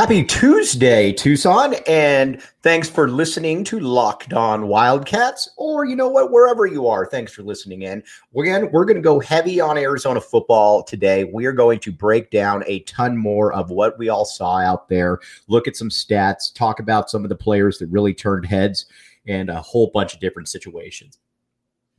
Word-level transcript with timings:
Happy 0.00 0.24
Tuesday, 0.24 1.12
Tucson, 1.12 1.74
and 1.86 2.40
thanks 2.62 2.88
for 2.88 3.10
listening 3.10 3.62
to 3.64 3.78
Locked 3.78 4.32
On 4.32 4.66
Wildcats, 4.66 5.50
or 5.58 5.84
you 5.84 5.94
know 5.94 6.08
what, 6.08 6.30
wherever 6.30 6.64
you 6.64 6.86
are, 6.86 7.04
thanks 7.04 7.34
for 7.34 7.42
listening 7.42 7.82
in. 7.82 8.02
Again, 8.34 8.70
we're 8.72 8.86
going 8.86 8.96
to 8.96 9.02
go 9.02 9.20
heavy 9.20 9.60
on 9.60 9.76
Arizona 9.76 10.18
football 10.18 10.82
today. 10.82 11.24
We 11.24 11.44
are 11.44 11.52
going 11.52 11.80
to 11.80 11.92
break 11.92 12.30
down 12.30 12.64
a 12.66 12.80
ton 12.84 13.14
more 13.14 13.52
of 13.52 13.68
what 13.68 13.98
we 13.98 14.08
all 14.08 14.24
saw 14.24 14.56
out 14.56 14.88
there, 14.88 15.18
look 15.48 15.68
at 15.68 15.76
some 15.76 15.90
stats, 15.90 16.50
talk 16.54 16.80
about 16.80 17.10
some 17.10 17.22
of 17.22 17.28
the 17.28 17.36
players 17.36 17.76
that 17.76 17.88
really 17.88 18.14
turned 18.14 18.46
heads, 18.46 18.86
and 19.26 19.50
a 19.50 19.60
whole 19.60 19.90
bunch 19.92 20.14
of 20.14 20.20
different 20.20 20.48
situations. 20.48 21.18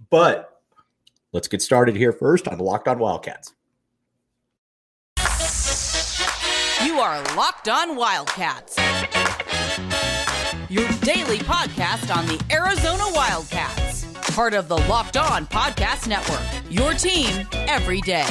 But 0.10 0.60
let's 1.34 1.48
get 1.48 1.62
started 1.62 1.96
here 1.96 2.14
first 2.14 2.48
on 2.48 2.58
Locked 2.58 2.88
On 2.88 2.98
Wildcats. 2.98 3.54
You 6.92 7.00
are 7.00 7.24
Locked 7.38 7.70
On 7.70 7.96
Wildcats. 7.96 8.76
Your 10.70 10.90
daily 11.00 11.38
podcast 11.38 12.14
on 12.14 12.26
the 12.26 12.44
Arizona 12.52 13.06
Wildcats. 13.14 14.04
Part 14.36 14.54
of 14.54 14.68
the 14.68 14.76
Locked 14.76 15.16
On 15.16 15.46
Podcast 15.46 16.10
Network. 16.10 16.44
Your 16.70 16.94
team 16.94 17.48
every 17.54 18.02
day. 18.02 18.28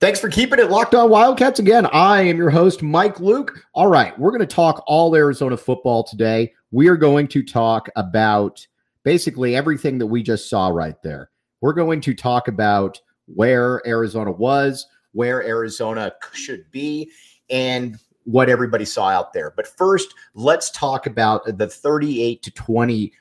Thanks 0.00 0.18
for 0.18 0.30
keeping 0.30 0.58
it 0.58 0.70
locked 0.70 0.94
on 0.94 1.10
Wildcats. 1.10 1.58
Again, 1.58 1.84
I 1.92 2.22
am 2.22 2.38
your 2.38 2.48
host, 2.48 2.82
Mike 2.82 3.20
Luke. 3.20 3.52
All 3.74 3.88
right, 3.88 4.18
we're 4.18 4.30
going 4.30 4.40
to 4.40 4.46
talk 4.46 4.82
all 4.86 5.14
Arizona 5.14 5.58
football 5.58 6.02
today. 6.02 6.54
We 6.70 6.88
are 6.88 6.96
going 6.96 7.28
to 7.28 7.42
talk 7.42 7.88
about 7.96 8.66
basically 9.04 9.54
everything 9.54 9.98
that 9.98 10.06
we 10.06 10.22
just 10.22 10.50
saw 10.50 10.68
right 10.68 11.00
there. 11.02 11.30
We're 11.60 11.72
going 11.72 12.00
to 12.02 12.14
talk 12.14 12.48
about 12.48 13.00
where 13.26 13.86
Arizona 13.86 14.32
was, 14.32 14.86
where 15.12 15.42
Arizona 15.44 16.12
should 16.32 16.70
be, 16.70 17.10
and 17.50 17.98
what 18.24 18.48
everybody 18.48 18.84
saw 18.84 19.08
out 19.08 19.32
there. 19.32 19.52
But 19.56 19.66
first, 19.66 20.14
let's 20.34 20.70
talk 20.70 21.06
about 21.06 21.58
the 21.58 21.68
38 21.68 22.42
to 22.42 22.50
20 22.50 23.12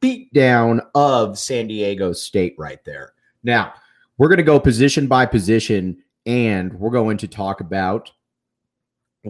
beatdown 0.00 0.80
of 0.94 1.38
San 1.38 1.68
Diego 1.68 2.12
State 2.12 2.54
right 2.58 2.84
there. 2.84 3.12
Now, 3.44 3.72
we're 4.16 4.28
going 4.28 4.38
to 4.38 4.42
go 4.42 4.58
position 4.58 5.06
by 5.06 5.26
position 5.26 6.02
and 6.26 6.72
we're 6.74 6.90
going 6.90 7.16
to 7.18 7.28
talk 7.28 7.60
about 7.60 8.10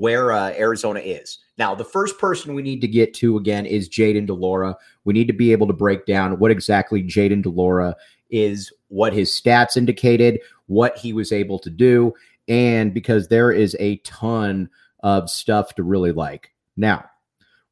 where 0.01 0.33
uh, 0.33 0.51
Arizona 0.53 1.01
is. 1.01 1.39
Now, 1.59 1.75
the 1.75 1.85
first 1.85 2.19
person 2.19 2.55
we 2.55 2.63
need 2.63 2.81
to 2.81 2.89
get 2.89 3.15
to 3.15 3.37
again 3.37 3.67
is 3.67 3.89
Jayden 3.89 4.27
de 4.27 4.35
Laura. 4.35 4.77
We 5.05 5.13
need 5.13 5.27
to 5.27 5.33
be 5.33 5.53
able 5.53 5.67
to 5.67 5.73
break 5.73 6.07
down 6.07 6.39
what 6.39 6.51
exactly 6.51 7.03
Jayden 7.03 7.43
de 7.43 7.51
Laura 7.51 7.97
is, 8.31 8.73
what 8.89 9.13
his 9.13 9.31
stats 9.31 9.77
indicated, 9.77 10.41
what 10.67 10.97
he 10.97 11.13
was 11.13 11.33
able 11.33 11.59
to 11.61 11.71
do, 11.71 12.15
and 12.47 12.95
because 12.95 13.29
there 13.29 13.51
is 13.51 13.77
a 13.81 13.97
ton 13.99 14.69
of 15.01 15.29
stuff 15.31 15.75
to 15.75 15.83
really 15.83 16.13
like. 16.13 16.53
Now, 16.77 17.05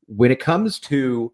when 0.06 0.30
it 0.30 0.40
comes 0.40 0.78
to 0.80 1.32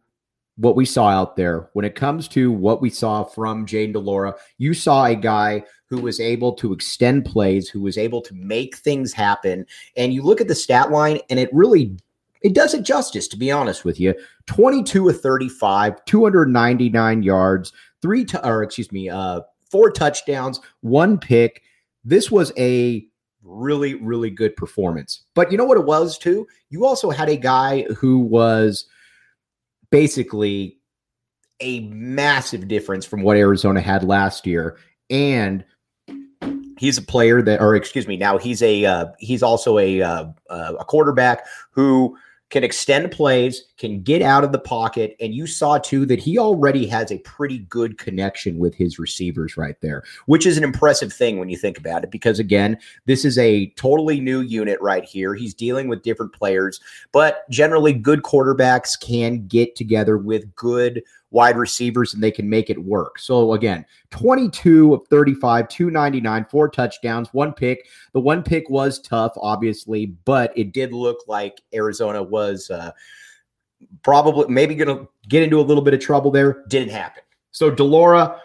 what 0.57 0.77
we 0.77 0.85
saw 0.85 1.09
out 1.09 1.37
there, 1.37 1.71
when 1.73 1.85
it 1.85 1.95
comes 1.95 2.29
to 2.29 2.53
what 2.53 2.83
we 2.83 2.91
saw 2.91 3.25
from 3.25 3.67
Jayden 3.67 3.93
de 3.93 3.99
Laura, 3.99 4.35
you 4.59 4.75
saw 4.75 5.07
a 5.07 5.15
guy 5.15 5.65
who 5.93 6.01
was 6.01 6.21
able 6.21 6.55
to 6.55 6.73
extend 6.73 7.23
plays, 7.23 7.69
who 7.69 7.83
was 7.83 7.99
able 7.99 8.23
to 8.23 8.33
make 8.33 8.77
things 8.77 9.13
happen. 9.13 9.67
And 9.95 10.15
you 10.15 10.23
look 10.23 10.41
at 10.41 10.49
the 10.49 10.55
stat 10.55 10.91
line, 10.91 11.21
and 11.29 11.39
it 11.39 11.53
really 11.53 11.95
it 12.41 12.55
does 12.55 12.73
it 12.73 12.83
justice, 12.83 13.29
to 13.29 13.37
be 13.37 13.51
honest 13.51 13.85
with 13.85 14.01
you. 14.01 14.15
22 14.47 15.11
of 15.11 15.21
35, 15.21 16.03
299 16.07 17.23
yards, 17.23 17.75
three 18.01 18.25
or 18.43 18.63
excuse 18.63 18.91
me, 18.91 19.11
uh, 19.11 19.43
four 19.71 19.91
touchdowns, 19.91 20.61
one 20.81 21.19
pick. 21.19 21.63
This 22.07 22.31
was 22.31 22.55
a 22.57 23.07
really, 23.43 23.97
really 23.97 24.31
good 24.31 24.57
performance. 24.57 25.25
But 25.35 25.53
you 25.53 25.59
know 25.59 25.67
what 25.67 25.77
it 25.77 25.85
was 25.85 26.17
too? 26.17 26.49
You 26.71 26.87
also 26.87 27.11
had 27.11 27.29
a 27.29 27.37
guy 27.37 27.83
who 27.99 28.19
was 28.21 28.87
basically 29.91 30.79
a 31.61 31.81
massive 31.81 32.67
difference 32.67 33.05
from 33.05 33.21
what 33.21 33.37
Arizona 33.37 33.83
had 33.83 34.05
last 34.05 34.47
year. 34.47 34.79
And 35.11 35.67
he's 36.83 36.99
a 36.99 37.03
player 37.03 37.41
that, 37.41 37.61
or 37.61 37.77
excuse 37.77 38.09
me, 38.09 38.17
now 38.17 38.37
he's 38.37 38.61
a 38.61 38.85
uh, 38.85 39.07
he's 39.19 39.43
also 39.43 39.79
a 39.79 40.03
uh, 40.03 40.27
uh, 40.51 40.75
a 40.81 40.85
quarterback 40.85 41.47
who 41.71 42.19
can 42.51 42.65
extend 42.65 43.11
plays, 43.11 43.65
can 43.79 44.03
get 44.03 44.21
out 44.21 44.45
of 44.45 44.53
the 44.53 44.59
pocket. 44.59 45.17
And 45.21 45.33
you 45.33 45.47
saw 45.47 45.79
too 45.79 46.05
that 46.07 46.19
he 46.19 46.39
already 46.39 46.87
has 46.89 47.11
a 47.11 47.19
pretty 47.21 47.61
good 47.61 47.97
connection 47.97 48.59
with 48.59 48.75
his 48.75 48.99
receivers 48.99 49.57
right 49.57 49.81
there, 49.81 50.03
which 50.27 50.45
is 50.45 50.59
an 50.59 50.65
impressive 50.65 51.13
thing 51.13 51.39
when 51.39 51.49
you 51.49 51.57
think 51.57 51.79
about 51.79 52.05
it. 52.05 52.11
Because 52.11 52.39
again, 52.39 52.77
this 53.07 53.25
is 53.25 53.39
a 53.39 53.69
totally 53.77 54.21
new 54.21 54.41
unit 54.41 54.79
right 54.83 55.05
here. 55.05 55.35
He's 55.35 55.55
dealing 55.55 55.89
with 55.89 56.03
different 56.03 56.35
players, 56.35 56.81
but 57.13 57.49
generally, 57.49 57.93
good 57.93 58.23
quarterbacks 58.23 59.01
can 59.01 59.47
get 59.47 59.77
together 59.77 60.19
with 60.19 60.55
good 60.55 61.03
wide 61.33 61.57
receivers 61.57 62.15
and 62.15 62.23
they 62.23 62.31
can 62.31 62.49
make 62.49 62.71
it 62.71 62.79
work. 62.79 63.19
So 63.19 63.55
again, 63.55 63.85
22 64.11 64.95
of 64.95 65.09
35, 65.09 65.69
299, 65.69 66.47
four 66.51 66.69
touchdowns, 66.69 67.33
one 67.33 67.53
pick. 67.53 67.87
The 68.13 68.21
one 68.21 68.43
pick 68.43 68.69
was 68.71 69.01
tough, 69.01 69.33
obviously, 69.37 70.07
but 70.07 70.53
it 70.57 70.73
did 70.73 70.93
look 70.93 71.19
like 71.27 71.61
Arizona 71.75 72.23
was 72.23 72.71
uh, 72.71 72.93
probably 74.03 74.47
maybe 74.49 74.75
going 74.75 74.97
to 74.97 75.09
get 75.29 75.43
into 75.43 75.59
a 75.59 75.63
little 75.63 75.83
bit 75.83 75.95
of 75.95 76.01
trouble 76.01 76.31
there. 76.31 76.65
Didn't 76.69 76.91
happen. 76.91 77.23
So 77.51 77.71
de 77.71 77.85
Laura, 77.85 78.39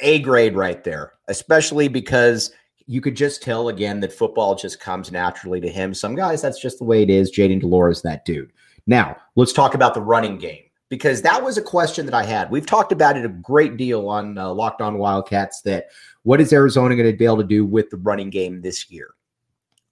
A 0.00 0.18
grade 0.20 0.56
right 0.56 0.82
there, 0.84 1.14
especially 1.28 1.88
because 1.88 2.52
you 2.86 3.00
could 3.00 3.16
just 3.16 3.42
tell 3.42 3.68
again 3.68 4.00
that 4.00 4.12
football 4.12 4.54
just 4.54 4.80
comes 4.80 5.12
naturally 5.12 5.60
to 5.60 5.68
him. 5.68 5.92
Some 5.94 6.14
guys, 6.14 6.42
that's 6.42 6.60
just 6.60 6.78
the 6.78 6.84
way 6.84 7.02
it 7.02 7.10
is. 7.10 7.30
Jayden 7.30 7.60
de 7.60 7.66
Laura 7.66 7.92
is 7.92 8.02
that 8.02 8.24
dude. 8.24 8.52
Now, 8.86 9.16
let's 9.36 9.52
talk 9.52 9.74
about 9.74 9.92
the 9.92 10.00
running 10.00 10.38
game 10.38 10.62
because 10.88 11.22
that 11.22 11.42
was 11.42 11.58
a 11.58 11.62
question 11.62 12.06
that 12.06 12.14
I 12.14 12.24
had. 12.24 12.50
We've 12.50 12.66
talked 12.66 12.92
about 12.92 13.16
it 13.16 13.24
a 13.24 13.28
great 13.28 13.76
deal 13.76 14.08
on 14.08 14.38
uh, 14.38 14.52
Locked 14.52 14.80
On 14.80 14.98
Wildcats. 14.98 15.62
That 15.62 15.86
what 16.22 16.40
is 16.40 16.52
Arizona 16.52 16.96
going 16.96 17.10
to 17.10 17.16
be 17.16 17.24
able 17.24 17.38
to 17.38 17.44
do 17.44 17.64
with 17.64 17.90
the 17.90 17.96
running 17.98 18.30
game 18.30 18.62
this 18.62 18.90
year? 18.90 19.08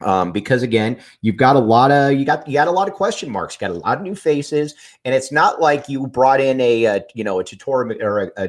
Um, 0.02 0.30
because 0.30 0.62
again, 0.62 0.98
you've 1.22 1.36
got 1.36 1.56
a 1.56 1.60
lot 1.60 1.90
of 1.90 2.12
you 2.12 2.24
got 2.24 2.46
you 2.46 2.54
got 2.54 2.68
a 2.68 2.72
lot 2.72 2.88
of 2.88 2.94
question 2.94 3.30
marks. 3.30 3.54
You 3.54 3.66
got 3.66 3.74
a 3.74 3.78
lot 3.78 3.96
of 3.96 4.02
new 4.02 4.14
faces, 4.14 4.74
and 5.04 5.14
it's 5.14 5.32
not 5.32 5.60
like 5.60 5.88
you 5.88 6.06
brought 6.06 6.40
in 6.40 6.60
a, 6.60 6.84
a 6.84 7.04
you 7.14 7.24
know 7.24 7.40
a 7.40 7.44
Tetairoa 7.44 8.02
or 8.02 8.20
a, 8.20 8.30
a 8.36 8.48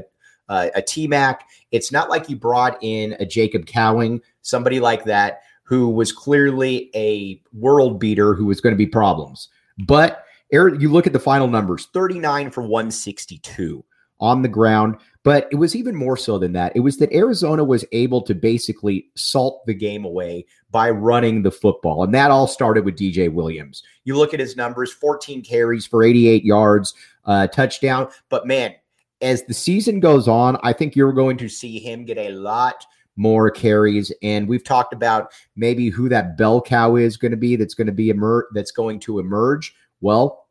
uh, 0.49 0.69
a 0.75 0.81
T 0.81 1.07
Mac. 1.07 1.47
It's 1.71 1.91
not 1.91 2.09
like 2.09 2.29
you 2.29 2.35
brought 2.35 2.77
in 2.81 3.15
a 3.19 3.25
Jacob 3.25 3.65
Cowing, 3.65 4.21
somebody 4.41 4.79
like 4.79 5.05
that, 5.05 5.41
who 5.63 5.89
was 5.89 6.11
clearly 6.11 6.89
a 6.95 7.41
world 7.53 7.99
beater 7.99 8.33
who 8.33 8.45
was 8.45 8.61
going 8.61 8.73
to 8.73 8.77
be 8.77 8.87
problems. 8.87 9.49
But 9.85 10.25
you 10.51 10.91
look 10.91 11.07
at 11.07 11.13
the 11.13 11.19
final 11.19 11.47
numbers 11.47 11.87
39 11.93 12.51
for 12.51 12.61
162 12.61 13.83
on 14.19 14.41
the 14.41 14.47
ground. 14.47 14.97
But 15.23 15.49
it 15.51 15.55
was 15.55 15.75
even 15.75 15.93
more 15.93 16.15
so 16.15 16.39
than 16.39 16.53
that. 16.53 16.73
It 16.73 16.79
was 16.79 16.97
that 16.97 17.11
Arizona 17.11 17.63
was 17.63 17.83
able 17.91 18.21
to 18.21 18.33
basically 18.33 19.09
salt 19.15 19.65
the 19.65 19.73
game 19.73 20.05
away 20.05 20.45
by 20.71 20.89
running 20.89 21.41
the 21.41 21.51
football. 21.51 22.03
And 22.03 22.13
that 22.13 22.31
all 22.31 22.47
started 22.47 22.85
with 22.85 22.95
DJ 22.95 23.31
Williams. 23.31 23.83
You 24.05 24.15
look 24.15 24.33
at 24.33 24.39
his 24.39 24.55
numbers 24.55 24.93
14 24.93 25.41
carries 25.41 25.85
for 25.85 26.01
88 26.01 26.45
yards, 26.45 26.93
uh, 27.25 27.47
touchdown. 27.47 28.07
But 28.29 28.47
man, 28.47 28.75
as 29.21 29.43
the 29.43 29.53
season 29.53 29.99
goes 29.99 30.29
on, 30.29 30.57
I 30.63 30.71
think 30.71 30.95
you're 30.95 31.11
going 31.11 31.37
to 31.37 31.49
see 31.49 31.77
him 31.77 32.05
get 32.05 32.17
a 32.17 32.29
lot 32.29 32.85
more 33.17 33.51
carries. 33.51 34.13
And 34.23 34.47
we've 34.47 34.63
talked 34.63 34.93
about 34.93 35.33
maybe 35.57 35.89
who 35.89 36.07
that 36.07 36.37
bell 36.37 36.61
cow 36.61 36.95
is 36.95 37.17
going 37.17 37.31
to 37.31 37.37
be 37.37 37.57
that's 37.57 37.73
going 37.73 37.87
to 37.87 37.93
be 37.93 38.11
emer- 38.11 38.47
that's 38.53 38.71
going 38.71 38.99
to 39.01 39.19
emerge 39.19 39.75
well, 40.01 40.47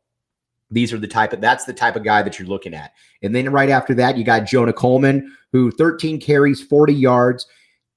these 0.69 0.91
are 0.91 0.97
the 0.97 1.07
type 1.07 1.33
of 1.33 1.41
that's 1.41 1.65
the 1.65 1.73
type 1.73 1.95
of 1.95 2.03
guy 2.03 2.21
that 2.21 2.37
you're 2.37 2.47
looking 2.47 2.73
at. 2.73 2.93
And 3.21 3.33
then 3.33 3.51
right 3.51 3.69
after 3.69 3.93
that, 3.95 4.17
you 4.17 4.23
got 4.23 4.45
Jonah 4.45 4.73
Coleman, 4.73 5.35
who 5.51 5.71
13 5.71 6.19
carries, 6.19 6.61
40 6.61 6.93
yards. 6.93 7.47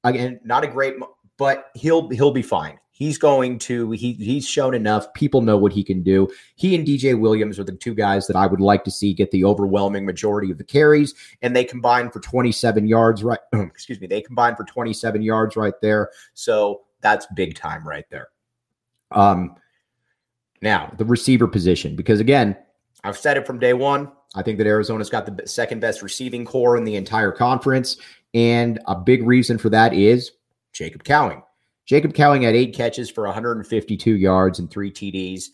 Again, 0.04 0.40
not 0.44 0.64
a 0.64 0.68
great, 0.68 0.94
but 1.36 1.70
he'll 1.74 2.08
he'll 2.10 2.30
be 2.30 2.42
fine. 2.42 2.78
He's 2.90 3.16
going 3.16 3.58
to 3.60 3.90
he 3.92 4.12
he's 4.12 4.46
shown 4.46 4.74
enough. 4.74 5.12
People 5.14 5.40
know 5.40 5.56
what 5.56 5.72
he 5.72 5.82
can 5.82 6.02
do. 6.02 6.28
He 6.54 6.74
and 6.74 6.86
DJ 6.86 7.18
Williams 7.18 7.58
are 7.58 7.64
the 7.64 7.72
two 7.72 7.94
guys 7.94 8.26
that 8.26 8.36
I 8.36 8.46
would 8.46 8.60
like 8.60 8.84
to 8.84 8.90
see 8.90 9.14
get 9.14 9.30
the 9.30 9.44
overwhelming 9.44 10.04
majority 10.04 10.50
of 10.50 10.58
the 10.58 10.64
carries, 10.64 11.14
and 11.42 11.56
they 11.56 11.64
combine 11.64 12.10
for 12.10 12.20
27 12.20 12.86
yards. 12.86 13.24
Right, 13.24 13.40
excuse 13.54 14.00
me, 14.00 14.06
they 14.06 14.20
combine 14.20 14.54
for 14.54 14.64
27 14.64 15.22
yards 15.22 15.56
right 15.56 15.74
there. 15.80 16.10
So 16.34 16.82
that's 17.00 17.26
big 17.34 17.54
time 17.54 17.88
right 17.88 18.04
there. 18.10 18.28
Um, 19.12 19.56
now, 20.62 20.92
the 20.98 21.04
receiver 21.04 21.46
position, 21.46 21.96
because 21.96 22.20
again, 22.20 22.56
I've 23.02 23.16
said 23.16 23.36
it 23.36 23.46
from 23.46 23.58
day 23.58 23.72
one. 23.72 24.12
I 24.34 24.42
think 24.42 24.58
that 24.58 24.66
Arizona's 24.66 25.10
got 25.10 25.26
the 25.26 25.46
second 25.46 25.80
best 25.80 26.02
receiving 26.02 26.44
corps 26.44 26.76
in 26.76 26.84
the 26.84 26.96
entire 26.96 27.32
conference. 27.32 27.96
And 28.34 28.78
a 28.86 28.94
big 28.94 29.26
reason 29.26 29.58
for 29.58 29.70
that 29.70 29.92
is 29.92 30.32
Jacob 30.72 31.02
Cowing. 31.02 31.42
Jacob 31.86 32.14
Cowing 32.14 32.42
had 32.42 32.54
eight 32.54 32.74
catches 32.74 33.10
for 33.10 33.24
152 33.24 34.14
yards 34.16 34.58
and 34.60 34.70
three 34.70 34.92
TDs. 34.92 35.46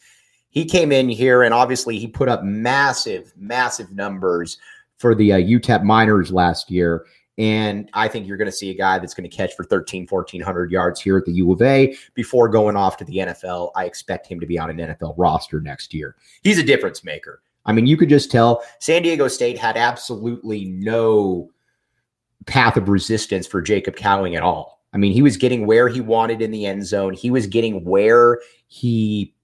he 0.51 0.65
came 0.65 0.93
in 0.93 1.09
here 1.09 1.43
and 1.43 1.55
obviously 1.55 1.99
he 1.99 2.07
put 2.07 2.29
up 2.29 2.43
massive, 2.43 3.33
massive 3.37 3.91
numbers 3.93 4.59
for 4.99 5.15
the 5.15 5.33
uh, 5.33 5.39
UTEP 5.39 5.83
Miners 5.83 6.33
last 6.33 6.71
year. 6.71 7.07
And 7.39 7.91
I 7.93 8.09
think 8.09 8.27
you're 8.27 8.39
going 8.39 8.51
to 8.51 8.57
see 8.57 8.71
a 8.71 8.75
guy 8.75 8.99
that's 8.99 9.13
going 9.13 9.29
to 9.29 9.37
catch 9.37 9.55
for 9.55 9.65
13, 9.65 10.07
1400 10.09 10.71
yards 10.71 11.01
here 11.01 11.19
at 11.19 11.27
the 11.27 11.33
U 11.33 11.53
of 11.53 11.61
A 11.61 11.95
before 12.15 12.49
going 12.49 12.77
off 12.77 12.97
to 12.99 13.05
the 13.05 13.19
NFL. 13.19 13.73
I 13.77 13.85
expect 13.85 14.27
him 14.27 14.41
to 14.41 14.47
be 14.47 14.59
on 14.59 14.71
an 14.71 14.79
NFL 14.79 15.15
roster 15.19 15.61
next 15.61 15.93
year. 15.93 16.17
He's 16.43 16.59
a 16.59 16.63
difference 16.63 17.05
maker. 17.05 17.43
I 17.67 17.73
mean, 17.73 17.87
you 17.87 17.97
could 17.97 18.09
just 18.09 18.31
tell 18.31 18.63
San 18.79 19.03
Diego 19.03 19.29
State 19.29 19.59
had 19.59 19.77
absolutely 19.77 20.65
no 20.67 21.51
path 22.47 22.77
of 22.77 22.89
resistance 22.89 23.47
for 23.47 23.61
Jacob 23.61 23.97
Cowing 23.97 24.37
at 24.37 24.43
all. 24.43 24.81
I 24.93 24.99
mean, 24.99 25.13
he 25.13 25.21
was 25.21 25.37
getting 25.37 25.67
where 25.67 25.89
he 25.89 26.01
wanted 26.01 26.41
in 26.41 26.53
the 26.53 26.65
end 26.65 26.87
zone. 26.87 27.13
He 27.13 27.31
was 27.31 27.47
getting 27.47 27.85
where 27.85 28.41
he 28.69 29.35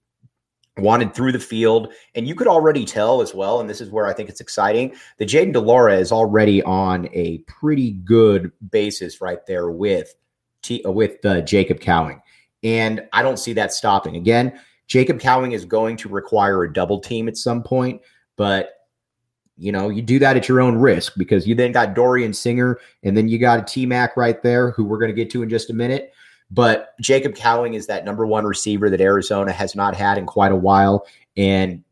wanted 0.77 1.13
through 1.13 1.31
the 1.31 1.39
field. 1.39 1.93
And 2.15 2.27
you 2.27 2.35
could 2.35 2.47
already 2.47 2.85
tell 2.85 3.21
as 3.21 3.33
well, 3.33 3.59
and 3.59 3.69
this 3.69 3.81
is 3.81 3.91
where 3.91 4.07
I 4.07 4.13
think 4.13 4.29
it's 4.29 4.41
exciting, 4.41 4.95
that 5.17 5.29
Jayden 5.29 5.53
de 5.53 5.59
Laura 5.59 5.95
is 5.95 6.11
already 6.11 6.63
on 6.63 7.07
a 7.13 7.39
pretty 7.39 7.91
good 7.91 8.51
basis 8.71 9.21
right 9.21 9.45
there 9.45 9.69
with 9.69 10.13
T, 10.61 10.83
uh, 10.85 10.91
with 10.91 11.23
uh, 11.25 11.41
Jacob 11.41 11.79
Cowing. 11.79 12.21
And 12.63 13.07
I 13.13 13.21
don't 13.21 13.37
see 13.37 13.53
that 13.53 13.73
stopping. 13.73 14.15
Again, 14.15 14.59
Jacob 14.87 15.19
Cowing 15.19 15.51
is 15.51 15.65
going 15.65 15.97
to 15.97 16.09
require 16.09 16.63
a 16.63 16.73
double 16.73 16.99
team 16.99 17.27
at 17.27 17.37
some 17.37 17.61
point, 17.61 18.01
but 18.35 18.71
you 19.55 19.71
know, 19.71 19.89
you 19.89 20.01
do 20.01 20.17
that 20.17 20.35
at 20.35 20.49
your 20.49 20.61
own 20.61 20.75
risk 20.75 21.13
because 21.15 21.45
you 21.45 21.53
then 21.53 21.71
got 21.71 21.93
Dorian 21.93 22.33
Singer 22.33 22.79
and 23.03 23.15
then 23.15 23.27
you 23.27 23.37
got 23.37 23.59
a 23.59 23.63
T 23.63 23.85
Mac 23.85 24.17
right 24.17 24.41
there 24.41 24.71
who 24.71 24.83
we're 24.83 24.97
going 24.97 25.11
to 25.11 25.15
get 25.15 25.29
to 25.31 25.43
in 25.43 25.49
just 25.49 25.69
a 25.69 25.73
minute. 25.73 26.11
But 26.51 26.93
Jacob 27.01 27.35
Cowing 27.35 27.73
is 27.73 27.87
that 27.87 28.05
number 28.05 28.25
one 28.25 28.45
receiver 28.45 28.89
that 28.89 29.01
Arizona 29.01 29.51
has 29.51 29.75
not 29.75 29.95
had 29.95 30.17
in 30.17 30.25
quite 30.25 30.51
a 30.51 30.57
while. 30.57 31.07
And 31.35 31.83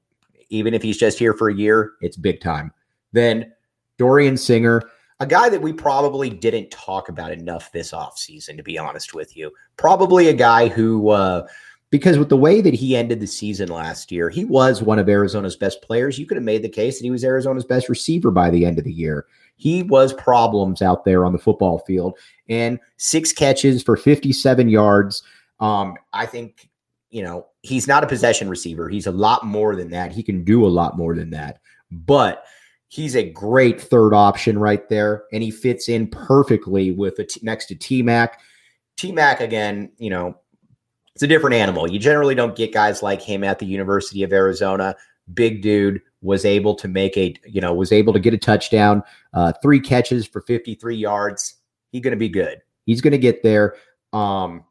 even 0.50 0.74
if 0.74 0.82
he's 0.82 0.98
just 0.98 1.18
here 1.18 1.34
for 1.34 1.50
a 1.50 1.56
year, 1.56 1.94
it's 2.02 2.18
big 2.18 2.42
time. 2.42 2.72
Then 3.12 3.54
Dorian 3.98 4.38
Singer, 4.38 4.82
a 5.20 5.26
guy 5.26 5.50
that 5.50 5.62
we 5.62 5.74
probably 5.74 6.30
didn't 6.30 6.72
talk 6.72 7.10
about 7.10 7.32
enough 7.32 7.72
this 7.72 7.92
offseason, 7.92 8.58
to 8.58 8.64
be 8.64 8.78
honest 8.78 9.14
with 9.14 9.36
you. 9.38 9.52
Probably 9.78 10.30
a 10.30 10.34
guy 10.34 10.68
who, 10.68 11.10
uh, 11.10 11.48
because 11.92 12.18
with 12.18 12.30
the 12.30 12.38
way 12.38 12.62
that 12.62 12.74
he 12.74 12.96
ended 12.96 13.20
the 13.20 13.28
season 13.28 13.68
last 13.68 14.12
year, 14.12 14.30
he 14.30 14.46
was 14.46 14.82
one 14.82 14.98
of 14.98 15.10
Arizona's 15.10 15.58
best 15.58 15.82
players. 15.82 16.18
You 16.18 16.26
could 16.26 16.38
have 16.38 16.44
made 16.44 16.64
the 16.64 16.70
case 16.70 16.98
that 16.98 17.06
he 17.06 17.12
was 17.12 17.24
Arizona's 17.24 17.66
best 17.66 17.90
receiver 17.90 18.32
by 18.32 18.50
the 18.50 18.66
end 18.66 18.80
of 18.80 18.86
the 18.86 18.94
year. 18.94 19.28
He 19.58 19.84
was 19.84 20.14
problems 20.14 20.82
out 20.82 21.04
there 21.04 21.26
on 21.26 21.34
the 21.34 21.38
football 21.38 21.80
field 21.80 22.18
and 22.50 22.80
six 22.98 23.34
catches 23.34 23.84
for 23.84 23.98
57 23.98 24.70
yards. 24.70 25.22
Um, 25.60 25.96
I 26.14 26.26
think, 26.26 26.70
you 27.10 27.24
know, 27.24 27.48
he's 27.62 27.88
not 27.88 28.04
a 28.04 28.08
possession 28.08 28.50
receiver. 28.50 28.88
He's 28.88 29.06
a 29.06 29.12
lot 29.12 29.46
more 29.46 29.76
than 29.76 29.92
that. 29.92 30.14
He 30.14 30.24
can 30.24 30.46
do 30.46 30.66
a 30.66 30.70
lot 30.70 30.98
more 30.98 31.14
than 31.14 31.30
that. 31.32 31.60
But 31.92 32.46
he's 32.88 33.18
a 33.18 33.30
great 33.30 33.82
third 33.82 34.14
option 34.14 34.58
right 34.58 34.88
there. 34.88 35.26
And 35.34 35.44
he 35.44 35.52
fits 35.52 35.90
in 35.90 36.08
perfectly 36.08 36.92
with 36.92 37.20
a 37.20 37.26
t- 37.26 37.42
next 37.44 37.66
to 37.68 37.76
T 37.76 38.02
Mac. 38.02 38.40
T 38.96 39.12
Mac, 39.12 39.42
again, 39.42 39.92
you 39.98 40.10
know, 40.10 40.38
it's 41.16 41.24
a 41.24 41.28
different 41.28 41.56
animal. 41.56 41.90
You 41.90 42.00
generally 42.00 42.36
don't 42.36 42.56
get 42.56 42.74
guys 42.74 43.04
like 43.04 43.22
him 43.22 43.44
at 43.44 43.60
the 43.60 43.66
University 43.66 44.24
of 44.24 44.32
Arizona. 44.34 44.96
Big 45.34 45.62
dude, 45.62 46.02
was 46.22 46.46
able 46.46 46.76
to 46.76 46.88
make 46.88 47.18
a 47.18 47.34
you 47.46 47.62
know 47.62 47.74
was 47.74 47.92
able 47.92 48.14
to 48.14 48.20
get 48.20 48.34
a 48.34 48.38
touchdown, 48.38 49.04
uh, 49.34 49.52
three 49.62 49.80
catches 49.80 50.26
for 50.26 50.42
53 50.42 50.96
yards. 50.96 51.56
He's 51.92 52.02
going 52.02 52.12
to 52.12 52.18
be 52.18 52.30
good. 52.30 52.62
He's 52.86 53.02
going 53.02 53.12
to 53.12 53.18
get 53.18 53.44
there. 53.44 53.76
Um, 54.14 54.64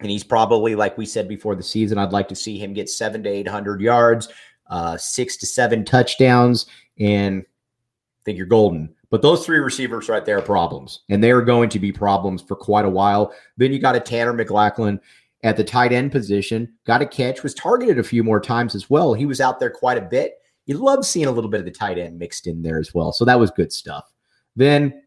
and 0.00 0.10
he's 0.10 0.24
probably 0.24 0.74
like 0.74 0.96
we 0.96 1.06
said 1.06 1.28
before 1.28 1.56
the 1.56 1.62
season. 1.62 1.98
I'd 1.98 2.12
like 2.12 2.28
to 2.28 2.36
see 2.36 2.58
him 2.58 2.72
get 2.72 2.88
seven 2.88 3.22
to 3.24 3.28
eight 3.28 3.48
hundred 3.48 3.80
yards, 3.80 4.28
uh, 4.68 4.96
six 4.96 5.36
to 5.38 5.46
seven 5.46 5.84
touchdowns, 5.84 6.66
and 6.98 7.42
I 7.42 8.20
think 8.24 8.38
you're 8.38 8.46
golden. 8.46 8.94
But 9.10 9.22
those 9.22 9.44
three 9.44 9.58
receivers 9.58 10.08
right 10.08 10.24
there 10.24 10.38
are 10.38 10.42
problems, 10.42 11.00
and 11.08 11.24
they 11.24 11.30
are 11.30 11.42
going 11.42 11.70
to 11.70 11.78
be 11.78 11.90
problems 11.90 12.42
for 12.42 12.54
quite 12.54 12.84
a 12.84 12.90
while. 12.90 13.32
Then 13.56 13.72
you 13.72 13.78
got 13.78 13.96
a 13.96 14.00
Tanner 14.00 14.34
McLachlan 14.34 15.00
at 15.42 15.56
the 15.56 15.64
tight 15.64 15.92
end 15.92 16.12
position, 16.12 16.72
got 16.84 17.02
a 17.02 17.06
catch, 17.06 17.42
was 17.42 17.54
targeted 17.54 17.98
a 17.98 18.04
few 18.04 18.24
more 18.24 18.40
times 18.40 18.74
as 18.74 18.90
well. 18.90 19.14
He 19.14 19.26
was 19.26 19.40
out 19.40 19.60
there 19.60 19.70
quite 19.70 19.98
a 19.98 20.02
bit 20.02 20.38
you 20.68 20.76
love 20.76 21.04
seeing 21.04 21.26
a 21.26 21.32
little 21.32 21.50
bit 21.50 21.60
of 21.60 21.64
the 21.64 21.72
tight 21.72 21.98
end 21.98 22.18
mixed 22.18 22.46
in 22.46 22.62
there 22.62 22.78
as 22.78 22.92
well. 22.94 23.10
So 23.10 23.24
that 23.24 23.40
was 23.40 23.50
good 23.50 23.72
stuff. 23.72 24.12
Then 24.54 25.02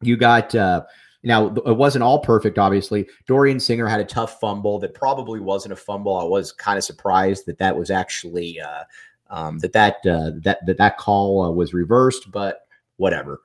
you 0.00 0.16
got 0.16 0.54
uh, 0.54 0.84
now 1.24 1.48
it 1.48 1.76
wasn't 1.76 2.04
all 2.04 2.20
perfect, 2.20 2.56
obviously. 2.56 3.08
Dorian 3.26 3.58
Singer 3.58 3.88
had 3.88 4.00
a 4.00 4.04
tough 4.04 4.40
fumble 4.40 4.78
that 4.78 4.94
probably 4.94 5.40
wasn't 5.40 5.72
a 5.72 5.76
fumble. 5.76 6.16
I 6.16 6.24
was 6.24 6.52
kind 6.52 6.78
of 6.78 6.84
surprised 6.84 7.46
that 7.46 7.58
that 7.58 7.76
was 7.76 7.90
actually 7.90 8.60
uh, 8.60 8.84
um, 9.28 9.58
that 9.58 9.72
that, 9.72 9.96
uh, 10.06 10.30
that 10.44 10.64
that 10.64 10.78
that 10.78 10.98
call 10.98 11.42
uh, 11.42 11.50
was 11.50 11.74
reversed, 11.74 12.30
but 12.30 12.60
whatever. 12.96 13.42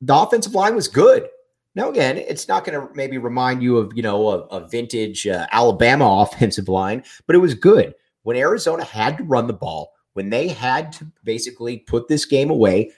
The 0.00 0.16
offensive 0.16 0.54
line 0.54 0.74
was 0.74 0.88
good. 0.88 1.28
Now, 1.76 1.90
again, 1.90 2.16
it's 2.16 2.48
not 2.48 2.64
going 2.64 2.80
to 2.80 2.92
maybe 2.94 3.18
remind 3.18 3.62
you 3.62 3.76
of 3.76 3.92
you 3.94 4.02
know 4.02 4.28
a, 4.28 4.38
a 4.46 4.66
vintage 4.66 5.26
uh, 5.26 5.46
Alabama 5.52 6.22
offensive 6.22 6.68
line, 6.68 7.04
but 7.28 7.36
it 7.36 7.40
was 7.40 7.54
good 7.54 7.94
when 8.24 8.36
Arizona 8.36 8.82
had 8.82 9.18
to 9.18 9.22
run 9.22 9.46
the 9.46 9.52
ball 9.52 9.92
when 10.16 10.30
they 10.30 10.48
had 10.48 10.92
to 10.92 11.06
basically 11.24 11.76
put 11.76 12.08
this 12.08 12.24
game 12.24 12.48
away, 12.48 12.90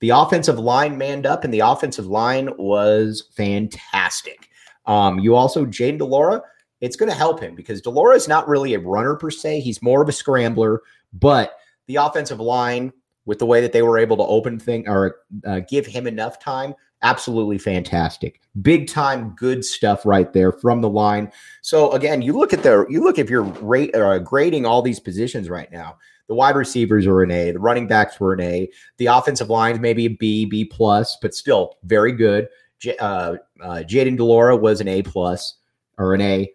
the 0.00 0.10
offensive 0.10 0.58
line 0.58 0.98
manned 0.98 1.24
up, 1.24 1.42
and 1.42 1.54
the 1.54 1.60
offensive 1.60 2.06
line 2.06 2.50
was 2.58 3.24
fantastic. 3.34 4.50
Um, 4.84 5.18
you 5.18 5.34
also, 5.34 5.64
Jayden 5.64 5.96
de 5.96 6.04
Laura, 6.04 6.42
it's 6.82 6.96
going 6.96 7.08
to 7.08 7.16
help 7.16 7.40
him 7.40 7.54
because 7.54 7.80
de 7.80 7.88
Laura 7.88 8.14
is 8.14 8.28
not 8.28 8.46
really 8.46 8.74
a 8.74 8.78
runner 8.78 9.16
per 9.16 9.30
se. 9.30 9.60
He's 9.60 9.80
more 9.80 10.02
of 10.02 10.08
a 10.10 10.12
scrambler, 10.12 10.82
but 11.14 11.56
the 11.86 11.96
offensive 11.96 12.40
line, 12.40 12.92
with 13.24 13.38
the 13.38 13.46
way 13.46 13.62
that 13.62 13.72
they 13.72 13.82
were 13.82 13.98
able 13.98 14.18
to 14.18 14.22
open 14.24 14.58
thing 14.58 14.86
or 14.86 15.16
uh, 15.46 15.60
give 15.60 15.86
him 15.86 16.06
enough 16.06 16.38
time, 16.38 16.74
absolutely 17.02 17.58
fantastic. 17.58 18.40
Big 18.62 18.88
time 18.88 19.34
good 19.36 19.64
stuff 19.64 20.04
right 20.04 20.32
there 20.32 20.52
from 20.52 20.80
the 20.80 20.88
line. 20.88 21.30
So 21.62 21.92
again, 21.92 22.22
you 22.22 22.32
look 22.32 22.52
at 22.52 22.62
the 22.62 22.86
you 22.88 23.02
look 23.02 23.18
if 23.18 23.30
you're 23.30 23.42
rate 23.42 23.94
uh, 23.94 24.18
grading 24.18 24.66
all 24.66 24.82
these 24.82 25.00
positions 25.00 25.48
right 25.48 25.70
now. 25.70 25.98
The 26.28 26.34
wide 26.34 26.54
receivers 26.54 27.08
were 27.08 27.24
an 27.24 27.32
A. 27.32 27.50
The 27.50 27.58
running 27.58 27.88
backs 27.88 28.20
were 28.20 28.32
an 28.32 28.40
A. 28.40 28.70
The 28.98 29.06
offensive 29.06 29.50
lines 29.50 29.80
maybe 29.80 30.06
a 30.06 30.10
B, 30.10 30.44
B 30.44 30.64
plus, 30.64 31.18
but 31.20 31.34
still 31.34 31.78
very 31.82 32.12
good. 32.12 32.48
J- 32.78 32.96
uh, 32.98 33.36
uh, 33.60 33.82
Jayden 33.84 34.16
de 34.16 34.24
Laura 34.24 34.56
was 34.56 34.80
an 34.80 34.86
A 34.86 35.02
plus 35.02 35.56
or 35.98 36.14
an 36.14 36.20
A. 36.20 36.52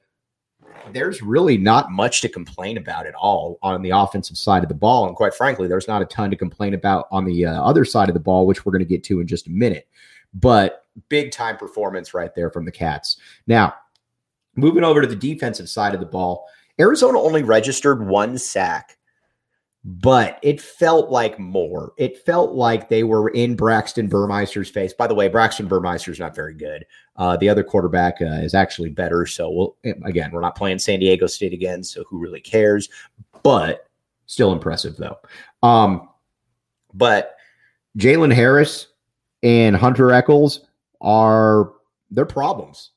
There's 0.94 1.22
really 1.22 1.58
not 1.58 1.92
much 1.92 2.22
to 2.22 2.30
complain 2.30 2.78
about 2.78 3.06
at 3.06 3.16
all 3.16 3.60
on 3.64 3.82
the 3.82 3.90
offensive 3.90 4.38
side 4.38 4.64
of 4.64 4.70
the 4.70 4.76
ball, 4.76 5.08
and 5.08 5.16
quite 5.16 5.34
frankly, 5.34 5.68
there's 5.68 5.88
not 5.88 6.02
a 6.02 6.06
ton 6.06 6.30
to 6.30 6.38
complain 6.38 6.74
about 6.74 7.08
on 7.12 7.26
the 7.26 7.46
uh, 7.46 7.62
other 7.62 7.84
side 7.84 8.08
of 8.08 8.14
the 8.14 8.20
ball, 8.20 8.46
which 8.46 8.66
we're 8.66 8.72
going 8.72 8.80
to 8.80 8.86
get 8.86 9.04
to 9.06 9.20
in 9.20 9.28
just 9.28 9.48
a 9.48 9.52
minute. 9.52 9.88
But 10.36 10.86
big 11.10 11.32
time 11.32 11.58
performance 11.58 12.14
right 12.14 12.34
there 12.36 12.52
from 12.52 12.66
the 12.66 12.72
Cats. 12.72 13.18
Now, 13.48 13.74
moving 14.56 14.84
over 14.84 15.02
to 15.02 15.08
the 15.08 15.16
defensive 15.16 15.70
side 15.70 15.94
of 15.94 16.00
the 16.00 16.06
ball, 16.06 16.48
Arizona 16.80 17.20
only 17.20 17.42
registered 17.42 18.06
one 18.06 18.38
sack 18.38 18.98
but 19.88 20.40
it 20.42 20.60
felt 20.60 21.12
like 21.12 21.38
more. 21.38 21.94
It 21.98 22.18
felt 22.26 22.54
like 22.54 22.90
they 22.90 23.04
were 23.04 23.30
in 23.30 23.56
Braxton 23.56 24.08
Burmeister's 24.08 24.70
face. 24.70 24.94
By 24.94 25.06
the 25.06 25.14
way, 25.14 25.28
Braxton 25.28 25.68
Burmeister's 25.68 26.20
not 26.20 26.34
very 26.34 26.56
good. 26.56 26.84
Uh, 27.18 27.38
the 27.38 27.48
other 27.48 27.64
quarterback 27.64 28.16
uh, 28.20 28.42
is 28.42 28.56
actually 28.56 28.90
better. 28.90 29.28
So, 29.28 29.52
we'll, 29.52 29.78
again, 30.04 30.32
we're 30.32 30.42
not 30.42 30.56
playing 30.56 30.80
San 30.80 31.00
Diego 31.00 31.28
State 31.28 31.54
again. 31.54 31.84
So, 31.84 32.04
who 32.06 32.18
really 32.18 32.42
cares? 32.42 32.90
But 33.44 33.88
still 34.26 34.52
impressive, 34.52 34.98
though. 34.98 35.18
Um, 35.62 36.10
but 36.96 37.36
Jalen 37.96 38.34
Harris 38.34 38.88
and 39.46 39.76
Hunter 39.76 40.12
Echols 40.12 40.62
are 41.02 41.72
their 42.10 42.26
problems 42.26 42.92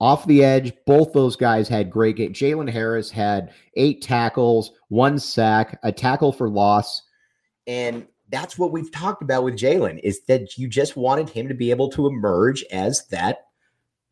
off 0.00 0.26
the 0.26 0.42
edge. 0.42 0.72
Both 0.86 1.12
those 1.12 1.36
guys 1.36 1.68
had 1.68 1.90
great 1.90 2.16
game. 2.16 2.32
Jalen 2.32 2.70
Harris 2.70 3.10
had 3.10 3.52
eight 3.76 4.00
tackles, 4.00 4.72
one 4.88 5.18
sack, 5.18 5.78
a 5.82 5.92
tackle 5.92 6.32
for 6.32 6.48
loss. 6.48 7.02
And 7.66 8.06
that's 8.30 8.58
what 8.58 8.72
we've 8.72 8.90
talked 8.90 9.22
about 9.22 9.44
with 9.44 9.58
Jalen 9.58 10.00
is 10.02 10.22
that 10.22 10.56
you 10.56 10.66
just 10.66 10.96
wanted 10.96 11.28
him 11.28 11.46
to 11.48 11.54
be 11.54 11.70
able 11.70 11.90
to 11.90 12.06
emerge 12.06 12.64
as 12.72 13.06
that 13.08 13.48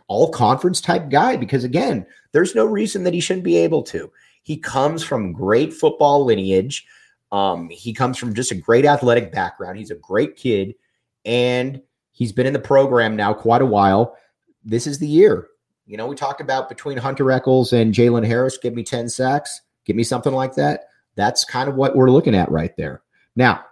all 0.06 0.30
conference 0.30 0.82
type 0.82 1.08
guy 1.08 1.36
because 1.36 1.64
again, 1.64 2.04
there's 2.32 2.54
no 2.54 2.66
reason 2.66 3.04
that 3.04 3.14
he 3.14 3.20
shouldn't 3.20 3.44
be 3.44 3.56
able 3.56 3.82
to. 3.84 4.12
He 4.42 4.58
comes 4.58 5.02
from 5.02 5.32
great 5.32 5.72
football 5.72 6.26
lineage. 6.26 6.86
Um, 7.32 7.70
he 7.70 7.94
comes 7.94 8.18
from 8.18 8.34
just 8.34 8.52
a 8.52 8.56
great 8.56 8.84
athletic 8.84 9.32
background. 9.32 9.78
He's 9.78 9.90
a 9.90 9.96
great 9.96 10.36
kid 10.36 10.74
and 11.24 11.80
he's 12.12 12.32
been 12.32 12.46
in 12.46 12.52
the 12.52 12.58
program 12.58 13.16
now 13.16 13.32
quite 13.32 13.62
a 13.62 13.66
while. 13.66 14.16
This 14.64 14.86
is 14.86 14.98
the 14.98 15.06
year. 15.06 15.48
You 15.86 15.96
know, 15.96 16.06
we 16.06 16.14
talked 16.14 16.40
about 16.40 16.68
between 16.68 16.98
Hunter 16.98 17.30
Echols 17.32 17.72
and 17.72 17.94
Jalen 17.94 18.26
Harris, 18.26 18.58
give 18.58 18.74
me 18.74 18.84
10 18.84 19.08
sacks, 19.08 19.62
give 19.84 19.96
me 19.96 20.04
something 20.04 20.32
like 20.32 20.54
that. 20.54 20.84
That's 21.16 21.44
kind 21.44 21.68
of 21.68 21.74
what 21.74 21.96
we're 21.96 22.10
looking 22.10 22.34
at 22.34 22.50
right 22.50 22.76
there. 22.76 23.02
Now, 23.34 23.64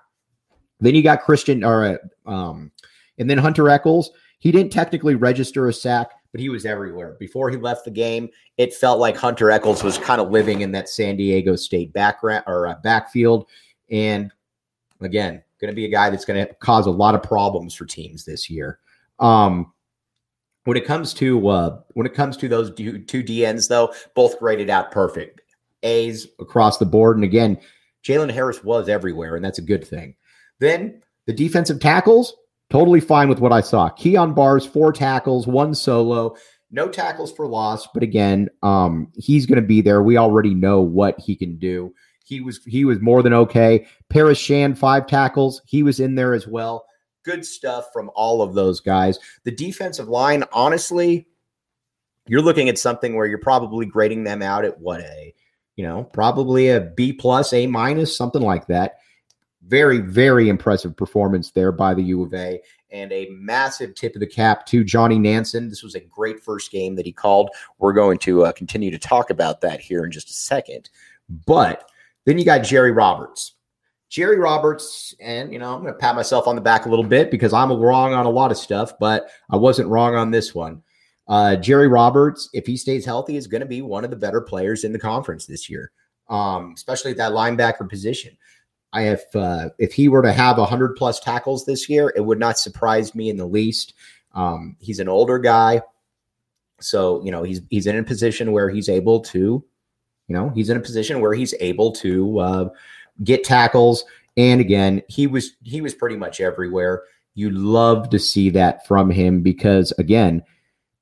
then 0.81 0.95
you 0.95 1.03
got 1.03 1.23
Christian, 1.23 1.65
or 1.65 2.01
um, 2.27 2.71
and 3.19 3.29
then 3.29 3.39
Hunter 3.39 3.69
Echols. 3.69 4.11
He 4.39 4.53
didn't 4.53 4.73
technically 4.73 5.17
register 5.17 5.67
a 5.67 5.73
sack, 5.73 6.11
but 6.33 6.41
he 6.41 6.49
was 6.49 6.65
everywhere. 6.65 7.17
Before 7.19 7.51
he 7.51 7.57
left 7.57 7.85
the 7.85 7.91
game, 7.91 8.29
it 8.57 8.75
felt 8.75 9.01
like 9.01 9.17
Hunter 9.17 9.51
Echols 9.51 9.83
was 9.83 9.99
kind 9.99 10.21
of 10.21 10.31
living 10.31 10.61
in 10.61 10.73
that 10.73 10.89
San 10.89 11.17
Diego 11.17 11.57
State 11.57 11.93
background 11.93 12.45
or 12.47 12.69
uh, 12.69 12.77
backfield. 12.83 13.49
And 13.91 14.33
again, 15.01 15.43
going 15.61 15.71
to 15.71 15.77
be 15.77 15.85
a 15.85 15.91
guy 15.91 16.11
that's 16.11 16.25
going 16.25 16.47
to 16.47 16.55
cause 16.55 16.87
a 16.87 16.91
lot 16.91 17.15
of 17.15 17.23
problems 17.23 17.75
for 17.75 17.85
teams 17.85 18.25
this 18.25 18.49
year. 18.49 18.79
Um, 19.19 19.73
when 20.65 20.77
it 20.77 20.85
comes 20.85 21.15
to 21.15 21.49
uh, 21.49 21.81
when 21.95 22.07
it 22.07 22.15
comes 22.15 22.37
to 22.37 22.49
those 22.49 22.75
two, 22.75 23.03
DNs, 23.03 23.69
though, 23.69 23.93
both 24.15 24.39
graded 24.39 24.71
out 24.71 24.91
perfect. 24.91 25.41
A's 25.83 26.27
across 26.41 26.79
the 26.79 26.85
board. 26.85 27.17
And 27.17 27.25
again, 27.25 27.59
Jalen 28.05 28.31
Harris 28.31 28.63
was 28.63 28.89
everywhere, 28.89 29.37
and 29.37 29.45
that's 29.45 29.59
a 29.59 29.63
good 29.63 29.87
thing. 29.87 30.15
Then 30.59 31.03
the 31.27 31.33
defensive 31.33 31.81
tackles, 31.81 32.35
totally 32.71 33.01
fine 33.01 33.29
with 33.29 33.41
what 33.41 33.53
I 33.53 33.61
saw. 33.61 33.89
Kyon 33.89 34.35
Barrs, 34.35 34.67
four 34.67 34.93
tackles, 34.93 35.47
one 35.47 35.75
solo, 35.75 36.37
no 36.71 36.89
tackles 36.89 37.33
for 37.33 37.47
loss. 37.47 37.87
But 37.95 38.03
again, 38.03 38.49
um, 38.63 39.11
he's 39.17 39.47
going 39.47 39.61
to 39.61 39.67
be 39.67 39.81
there. 39.81 40.03
We 40.03 40.19
already 40.19 40.55
know 40.55 40.81
what 40.81 41.19
he 41.19 41.35
can 41.35 41.59
do. 41.59 41.95
He 42.29 42.43
was 42.43 42.61
he 42.67 42.85
was 42.85 43.01
more 43.01 43.23
than 43.23 43.33
okay. 43.33 43.87
Paris 44.11 44.39
Shand 44.39 44.79
five 44.79 45.07
tackles. 45.07 45.63
He 45.65 45.83
was 45.83 45.99
in 45.99 46.15
there 46.15 46.35
as 46.35 46.47
well. 46.47 46.85
Good 47.25 47.45
stuff 47.45 47.87
from 47.93 48.11
all 48.15 48.43
of 48.43 48.53
those 48.53 48.81
guys. 48.81 49.19
The 49.45 49.51
defensive 49.51 50.09
line, 50.09 50.45
honestly, 50.53 51.27
you're 52.27 52.43
looking 52.43 52.69
at 52.69 52.79
something 52.79 53.17
where 53.17 53.27
you're 53.27 53.39
probably 53.39 53.87
grading 53.87 54.25
them 54.25 54.43
out 54.43 54.67
at 54.67 54.79
what 54.79 55.01
a, 55.01 55.35
you 55.77 55.85
know, 55.85 56.05
probably 56.05 56.69
a 56.69 56.81
B 56.81 57.15
plus, 57.15 57.55
A 57.55 57.67
minus, 57.67 58.15
something 58.15 58.43
like 58.43 58.67
that. 58.67 58.99
Very, 59.67 59.99
very 59.99 60.51
impressive 60.51 60.95
performance 60.97 61.51
there 61.51 61.73
by 61.73 61.95
the 61.95 62.03
U 62.03 62.23
of 62.23 62.35
A. 62.35 62.61
And 62.91 63.11
a 63.11 63.29
massive 63.31 63.95
tip 63.95 64.15
of 64.15 64.21
the 64.21 64.27
cap 64.27 64.67
to 64.67 64.85
Johnny 64.85 65.19
Nansen. 65.19 65.71
This 65.71 65.83
was 65.83 65.95
a 65.95 66.01
great 66.01 66.41
first 66.41 66.71
game 66.71 66.95
that 66.97 67.07
he 67.07 67.13
called. 67.13 67.51
We're 67.79 67.95
going 67.95 68.19
to 68.19 68.45
uh, 68.45 68.53
continue 68.53 68.91
to 68.91 68.99
talk 68.99 69.31
about 69.31 69.63
that 69.63 69.81
here 69.81 70.05
in 70.05 70.11
just 70.11 70.31
a 70.31 70.35
second. 70.35 70.91
But 71.47 71.91
then 72.25 72.39
you 72.39 72.45
got 72.45 72.59
Jerry 72.59 72.93
Roberts. 72.93 73.55
Jerry 74.11 74.39
Roberts, 74.39 75.15
and 75.21 75.53
you 75.53 75.59
know, 75.59 75.75
I'm 75.75 75.83
going 75.83 75.93
to 75.93 75.99
pat 75.99 76.17
myself 76.17 76.47
on 76.47 76.55
the 76.55 76.63
back 76.63 76.87
a 76.87 76.89
little 76.89 77.05
bit 77.05 77.31
because 77.31 77.53
I'm 77.53 77.73
wrong 77.73 78.15
on 78.15 78.27
a 78.27 78.31
lot 78.31 78.51
of 78.51 78.57
stuff, 78.57 78.93
but 78.99 79.29
I 79.51 79.57
wasn't 79.57 79.91
wrong 79.91 80.15
on 80.15 80.31
this 80.31 80.55
one. 80.55 80.83
Uh, 81.29 81.57
Jerry 81.57 81.89
Roberts, 81.89 82.49
if 82.55 82.67
he 82.67 82.77
stays 82.77 83.05
healthy, 83.05 83.37
is 83.37 83.47
going 83.47 83.61
to 83.61 83.67
be 83.67 83.83
one 83.83 84.05
of 84.05 84.11
the 84.11 84.17
better 84.17 84.41
players 84.41 84.85
in 84.85 84.93
the 84.93 84.99
conference 84.99 85.45
this 85.45 85.69
year, 85.69 85.93
um, 86.31 86.73
especially 86.75 87.11
at 87.11 87.19
that 87.19 87.33
linebacker 87.33 87.89
position. 87.89 88.35
I 88.95 89.03
have, 89.03 89.23
uh, 89.35 89.69
if 89.79 89.93
he 89.93 90.09
were 90.09 90.23
to 90.23 90.33
have 90.33 90.57
100 90.57 90.97
plus 90.97 91.21
tackles 91.21 91.67
this 91.67 91.91
year, 91.91 92.11
it 92.17 92.25
would 92.25 92.39
not 92.39 92.59
surprise 92.59 93.15
me 93.15 93.29
in 93.29 93.37
the 93.37 93.45
least. 93.45 93.93
Um, 94.35 94.77
he's 94.81 95.01
an 95.01 95.09
older 95.09 95.39
guy, 95.39 95.83
so 96.81 97.23
you 97.25 97.31
know 97.31 97.43
he's 97.43 97.61
he's 97.71 97.87
in 97.87 97.97
a 97.97 98.03
position 98.03 98.53
where 98.53 98.71
he's 98.71 98.89
able 98.89 99.21
to, 99.21 99.65
you 100.29 100.35
know, 100.35 100.51
he's 100.51 100.71
in 100.71 100.77
a 100.77 100.81
position 100.81 101.21
where 101.21 101.35
he's 101.35 101.55
able 101.61 101.91
to 101.93 102.39
uh, 102.39 102.69
get 103.25 103.45
tackles. 103.45 104.05
And 104.37 104.61
again, 104.61 105.03
he 105.09 105.27
was 105.27 105.57
he 105.65 105.81
was 105.81 105.95
pretty 105.95 106.17
much 106.17 106.41
everywhere. 106.41 107.03
You 107.35 107.51
love 107.51 108.11
to 108.11 108.19
see 108.19 108.51
that 108.51 108.87
from 108.87 109.11
him 109.11 109.43
because 109.43 109.93
again, 109.99 110.43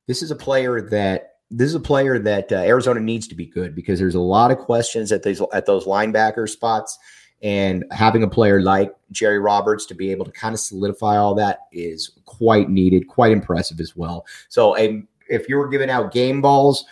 this 0.07 0.23
is 0.23 0.31
a 0.31 0.37
player 0.37 0.81
that 0.91 1.35
this 1.51 1.69
is 1.69 1.75
a 1.75 1.81
player 1.81 2.19
that 2.19 2.51
uh, 2.51 2.57
Arizona 2.57 3.01
needs 3.01 3.29
to 3.29 3.35
be 3.35 3.47
good 3.47 3.75
because 3.75 3.99
there's 3.99 4.15
a 4.15 4.21
lot 4.21 4.51
of 4.51 4.59
questions 4.59 5.13
at 5.13 5.23
these 5.23 5.43
at 5.53 5.67
those 5.67 5.85
linebacker 5.85 6.49
spots, 6.49 6.99
and 7.43 7.85
having 7.91 8.23
a 8.23 8.29
player 8.29 8.63
like 8.63 8.95
Jerry 9.13 9.39
Roberts 9.39 9.87
to 9.87 9.95
be 9.95 10.11
able 10.11 10.25
to 10.25 10.33
kind 10.33 10.55
of 10.55 10.61
solidify 10.61 11.17
all 11.17 11.35
that 11.35 11.61
is 11.73 12.13
quite 12.25 12.71
needed, 12.71 13.09
quite 13.09 13.33
impressive 13.33 13.81
as 13.81 13.97
well. 13.97 14.25
So, 14.49 14.77
a, 14.77 15.03
if 15.29 15.49
you 15.49 15.57
were 15.57 15.69
giving 15.69 15.91
out 15.91 16.13
game 16.13 16.41
balls, 16.41 16.85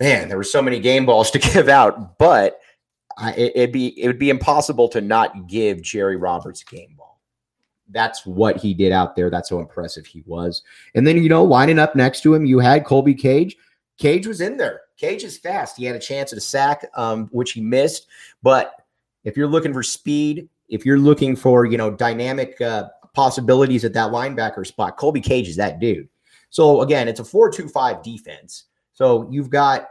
man, 0.00 0.28
there 0.28 0.36
were 0.36 0.44
so 0.44 0.62
many 0.62 0.80
game 0.80 1.06
balls 1.06 1.30
to 1.32 1.38
give 1.52 1.68
out, 1.68 2.18
but 2.18 2.60
I, 3.16 3.32
it, 3.32 3.56
would 3.56 3.72
be 3.72 4.00
it 4.00 4.06
would 4.06 4.18
be 4.18 4.30
impossible 4.30 4.88
to 4.88 5.00
not 5.00 5.46
give 5.46 5.82
Jerry 5.82 6.16
Roberts 6.16 6.62
a 6.62 6.74
game 6.74 6.94
ball. 6.96 7.20
That's 7.90 8.24
what 8.24 8.56
he 8.56 8.74
did 8.74 8.92
out 8.92 9.14
there. 9.14 9.30
That's 9.30 9.50
how 9.50 9.58
impressive 9.58 10.06
he 10.06 10.22
was. 10.26 10.62
And 10.94 11.06
then 11.06 11.16
you 11.16 11.28
know, 11.28 11.44
lining 11.44 11.78
up 11.78 11.94
next 11.94 12.22
to 12.22 12.34
him, 12.34 12.44
you 12.44 12.58
had 12.58 12.84
Colby 12.84 13.14
Cage. 13.14 13.56
Cage 13.98 14.26
was 14.26 14.40
in 14.40 14.56
there. 14.56 14.82
Cage 14.96 15.22
is 15.22 15.38
fast. 15.38 15.76
He 15.76 15.84
had 15.84 15.94
a 15.94 16.00
chance 16.00 16.32
at 16.32 16.38
a 16.38 16.40
sack, 16.40 16.86
um, 16.94 17.28
which 17.30 17.52
he 17.52 17.60
missed. 17.60 18.06
But 18.42 18.72
if 19.22 19.36
you're 19.36 19.48
looking 19.48 19.72
for 19.72 19.82
speed, 19.82 20.48
if 20.68 20.84
you're 20.84 20.98
looking 20.98 21.36
for 21.36 21.64
you 21.66 21.78
know 21.78 21.90
dynamic 21.90 22.60
uh, 22.60 22.88
possibilities 23.12 23.84
at 23.84 23.92
that 23.92 24.10
linebacker 24.10 24.66
spot, 24.66 24.96
Colby 24.96 25.20
Cage 25.20 25.48
is 25.48 25.56
that 25.56 25.78
dude. 25.78 26.08
So 26.50 26.82
again, 26.82 27.08
it's 27.08 27.20
a 27.20 27.24
four-two-five 27.24 28.02
defense. 28.02 28.64
So 28.94 29.28
you've 29.30 29.50
got 29.50 29.88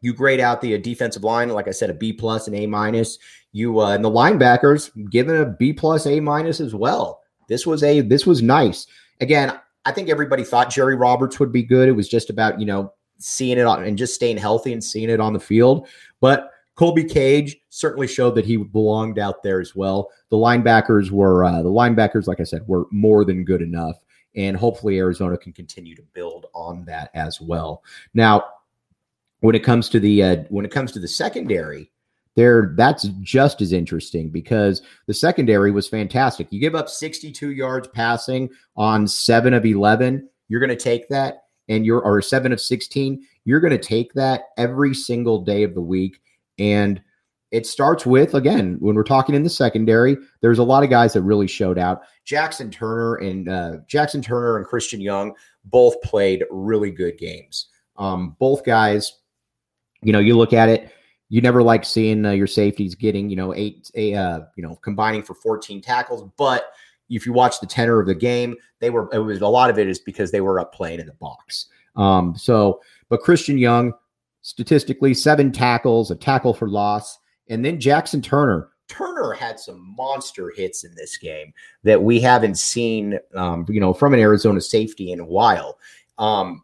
you 0.00 0.12
grade 0.12 0.40
out 0.40 0.60
the 0.60 0.74
uh, 0.74 0.78
defensive 0.78 1.24
line, 1.24 1.48
like 1.48 1.66
I 1.66 1.70
said, 1.70 1.90
a 1.90 1.94
B 1.94 2.12
plus 2.12 2.46
and 2.46 2.56
A 2.56 2.66
minus. 2.66 3.18
You 3.52 3.80
uh, 3.80 3.94
and 3.94 4.04
the 4.04 4.10
linebackers 4.10 4.90
given 5.10 5.36
a 5.36 5.46
B 5.46 5.72
plus, 5.72 6.06
A 6.06 6.20
minus 6.20 6.60
as 6.60 6.74
well. 6.74 7.20
This 7.48 7.66
was 7.66 7.82
a 7.82 8.00
this 8.00 8.26
was 8.26 8.42
nice. 8.42 8.86
Again, 9.20 9.58
I 9.84 9.92
think 9.92 10.08
everybody 10.08 10.44
thought 10.44 10.70
Jerry 10.70 10.96
Roberts 10.96 11.38
would 11.40 11.52
be 11.52 11.62
good. 11.62 11.88
It 11.88 11.92
was 11.92 12.08
just 12.08 12.30
about 12.30 12.60
you 12.60 12.66
know 12.66 12.92
seeing 13.18 13.58
it 13.58 13.66
on 13.66 13.84
and 13.84 13.96
just 13.96 14.14
staying 14.14 14.36
healthy 14.36 14.72
and 14.72 14.82
seeing 14.82 15.08
it 15.08 15.20
on 15.20 15.32
the 15.32 15.40
field. 15.40 15.88
But 16.20 16.50
Colby 16.74 17.04
Cage 17.04 17.56
certainly 17.70 18.08
showed 18.08 18.34
that 18.34 18.44
he 18.44 18.56
belonged 18.56 19.18
out 19.18 19.42
there 19.42 19.60
as 19.60 19.76
well. 19.76 20.10
The 20.30 20.36
linebackers 20.36 21.10
were 21.10 21.44
uh, 21.44 21.62
the 21.62 21.70
linebackers, 21.70 22.26
like 22.26 22.40
I 22.40 22.44
said, 22.44 22.66
were 22.66 22.86
more 22.90 23.24
than 23.24 23.44
good 23.44 23.62
enough, 23.62 23.96
and 24.36 24.56
hopefully 24.56 24.98
Arizona 24.98 25.36
can 25.36 25.52
continue 25.52 25.94
to 25.94 26.02
build 26.12 26.46
on 26.54 26.84
that 26.86 27.10
as 27.14 27.40
well. 27.40 27.82
Now, 28.14 28.44
when 29.40 29.54
it 29.54 29.64
comes 29.64 29.88
to 29.90 30.00
the 30.00 30.22
uh, 30.22 30.36
when 30.48 30.64
it 30.64 30.70
comes 30.70 30.92
to 30.92 30.98
the 30.98 31.08
secondary, 31.08 31.90
there 32.34 32.72
that's 32.76 33.04
just 33.20 33.60
as 33.60 33.72
interesting 33.72 34.30
because 34.30 34.82
the 35.06 35.14
secondary 35.14 35.70
was 35.70 35.88
fantastic. 35.88 36.48
You 36.50 36.60
give 36.60 36.74
up 36.74 36.88
62 36.88 37.50
yards 37.50 37.88
passing 37.88 38.50
on 38.76 39.06
seven 39.06 39.54
of 39.54 39.64
11, 39.64 40.28
you're 40.48 40.60
going 40.60 40.70
to 40.70 40.76
take 40.76 41.08
that, 41.08 41.44
and 41.68 41.84
you're 41.86 42.00
or 42.00 42.20
seven 42.22 42.52
of 42.52 42.60
16, 42.60 43.24
you're 43.44 43.60
going 43.60 43.70
to 43.70 43.78
take 43.78 44.12
that 44.14 44.44
every 44.56 44.94
single 44.94 45.40
day 45.42 45.62
of 45.62 45.74
the 45.74 45.80
week. 45.80 46.20
And 46.58 47.02
it 47.54 47.66
starts 47.66 48.04
with 48.04 48.34
again 48.34 48.76
when 48.80 48.94
we're 48.94 49.04
talking 49.04 49.34
in 49.34 49.42
the 49.42 49.50
secondary. 49.50 50.16
There's 50.40 50.58
a 50.58 50.64
lot 50.64 50.82
of 50.82 50.90
guys 50.90 51.12
that 51.12 51.22
really 51.22 51.46
showed 51.46 51.78
out. 51.78 52.02
Jaxen 52.26 52.70
Turner 52.70 53.16
and 53.16 53.48
uh, 53.48 53.72
Jaxen 53.88 54.22
Turner 54.22 54.58
and 54.58 54.66
Christian 54.66 55.00
Young 55.00 55.34
both 55.64 56.00
played 56.02 56.44
really 56.50 56.90
good 56.90 57.18
games. 57.18 57.68
Um, 57.96 58.36
both 58.38 58.64
guys 58.64 59.20
you 60.04 60.12
know, 60.12 60.20
you 60.20 60.36
look 60.36 60.52
at 60.52 60.68
it, 60.68 60.92
you 61.30 61.40
never 61.40 61.62
like 61.62 61.84
seeing 61.84 62.24
uh, 62.24 62.30
your 62.30 62.46
safeties 62.46 62.94
getting, 62.94 63.28
you 63.28 63.36
know, 63.36 63.54
eight, 63.54 63.90
a, 63.96 64.14
uh, 64.14 64.40
you 64.56 64.62
know, 64.62 64.76
combining 64.76 65.22
for 65.22 65.34
14 65.34 65.80
tackles. 65.80 66.30
But 66.36 66.70
if 67.08 67.26
you 67.26 67.32
watch 67.32 67.58
the 67.58 67.66
tenor 67.66 67.98
of 67.98 68.06
the 68.06 68.14
game, 68.14 68.54
they 68.78 68.90
were, 68.90 69.08
it 69.12 69.18
was 69.18 69.40
a 69.40 69.48
lot 69.48 69.70
of 69.70 69.78
it 69.78 69.88
is 69.88 69.98
because 69.98 70.30
they 70.30 70.42
were 70.42 70.60
up 70.60 70.72
playing 70.72 71.00
in 71.00 71.06
the 71.06 71.14
box. 71.14 71.66
Um, 71.96 72.36
so, 72.36 72.80
but 73.08 73.20
Christian 73.20 73.58
Young, 73.58 73.92
statistically, 74.42 75.14
seven 75.14 75.50
tackles, 75.50 76.10
a 76.10 76.16
tackle 76.16 76.54
for 76.54 76.68
loss. 76.68 77.18
And 77.48 77.64
then 77.64 77.78
Jaxen 77.78 78.22
Turner. 78.22 78.68
Turner 78.88 79.32
had 79.32 79.58
some 79.58 79.94
monster 79.96 80.52
hits 80.54 80.84
in 80.84 80.94
this 80.94 81.16
game 81.16 81.52
that 81.84 82.02
we 82.02 82.20
haven't 82.20 82.56
seen, 82.56 83.18
um, 83.34 83.64
you 83.68 83.80
know, 83.80 83.94
from 83.94 84.12
an 84.12 84.20
Arizona 84.20 84.60
safety 84.60 85.10
in 85.10 85.20
a 85.20 85.24
while. 85.24 85.78
Um, 86.18 86.62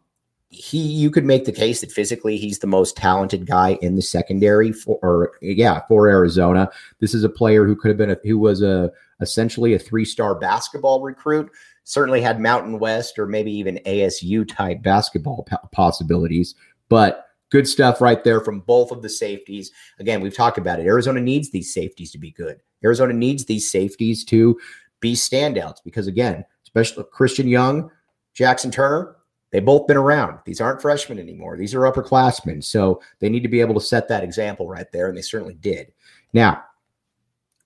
he 0.51 0.79
you 0.79 1.09
could 1.09 1.23
make 1.23 1.45
the 1.45 1.51
case 1.51 1.79
that 1.79 1.91
physically 1.91 2.37
he's 2.37 2.59
the 2.59 2.67
most 2.67 2.97
talented 2.97 3.47
guy 3.47 3.77
in 3.81 3.95
the 3.95 4.01
secondary 4.01 4.73
for 4.73 4.99
or 5.01 5.31
yeah 5.41 5.81
for 5.87 6.09
Arizona. 6.09 6.69
This 6.99 7.13
is 7.13 7.23
a 7.23 7.29
player 7.29 7.65
who 7.65 7.75
could 7.75 7.87
have 7.87 7.97
been 7.97 8.11
a, 8.11 8.17
who 8.23 8.37
was 8.37 8.61
a 8.61 8.91
essentially 9.21 9.73
a 9.73 9.79
three 9.79 10.03
star 10.03 10.35
basketball 10.35 11.01
recruit. 11.01 11.49
Certainly 11.85 12.21
had 12.21 12.41
Mountain 12.41 12.79
West 12.79 13.17
or 13.17 13.25
maybe 13.25 13.51
even 13.51 13.79
ASU 13.85 14.47
type 14.47 14.81
basketball 14.83 15.47
possibilities, 15.71 16.53
but 16.89 17.30
good 17.51 17.67
stuff 17.67 18.01
right 18.01 18.23
there 18.23 18.41
from 18.41 18.61
both 18.61 18.91
of 18.91 19.01
the 19.01 19.09
safeties. 19.09 19.71
Again, 19.99 20.21
we've 20.21 20.35
talked 20.35 20.57
about 20.57 20.79
it. 20.79 20.87
Arizona 20.87 21.21
needs 21.21 21.51
these 21.51 21.73
safeties 21.73 22.11
to 22.11 22.17
be 22.17 22.31
good. 22.31 22.59
Arizona 22.83 23.13
needs 23.13 23.45
these 23.45 23.69
safeties 23.69 24.25
to 24.25 24.59
be 24.99 25.13
standouts 25.13 25.77
because 25.83 26.07
again, 26.07 26.43
especially 26.63 27.03
Christian 27.11 27.47
Young, 27.47 27.91
Jaxen 28.35 28.71
Turner, 28.71 29.17
They've 29.51 29.63
both 29.63 29.85
been 29.85 29.97
around. 29.97 30.39
These 30.45 30.61
aren't 30.61 30.81
freshmen 30.81 31.19
anymore. 31.19 31.57
These 31.57 31.75
are 31.75 31.81
upperclassmen. 31.81 32.63
So 32.63 33.01
they 33.19 33.29
need 33.29 33.43
to 33.43 33.49
be 33.49 33.59
able 33.59 33.73
to 33.73 33.81
set 33.81 34.07
that 34.07 34.23
example 34.23 34.67
right 34.67 34.89
there. 34.91 35.09
And 35.09 35.17
they 35.17 35.21
certainly 35.21 35.55
did. 35.55 35.91
Now, 36.33 36.63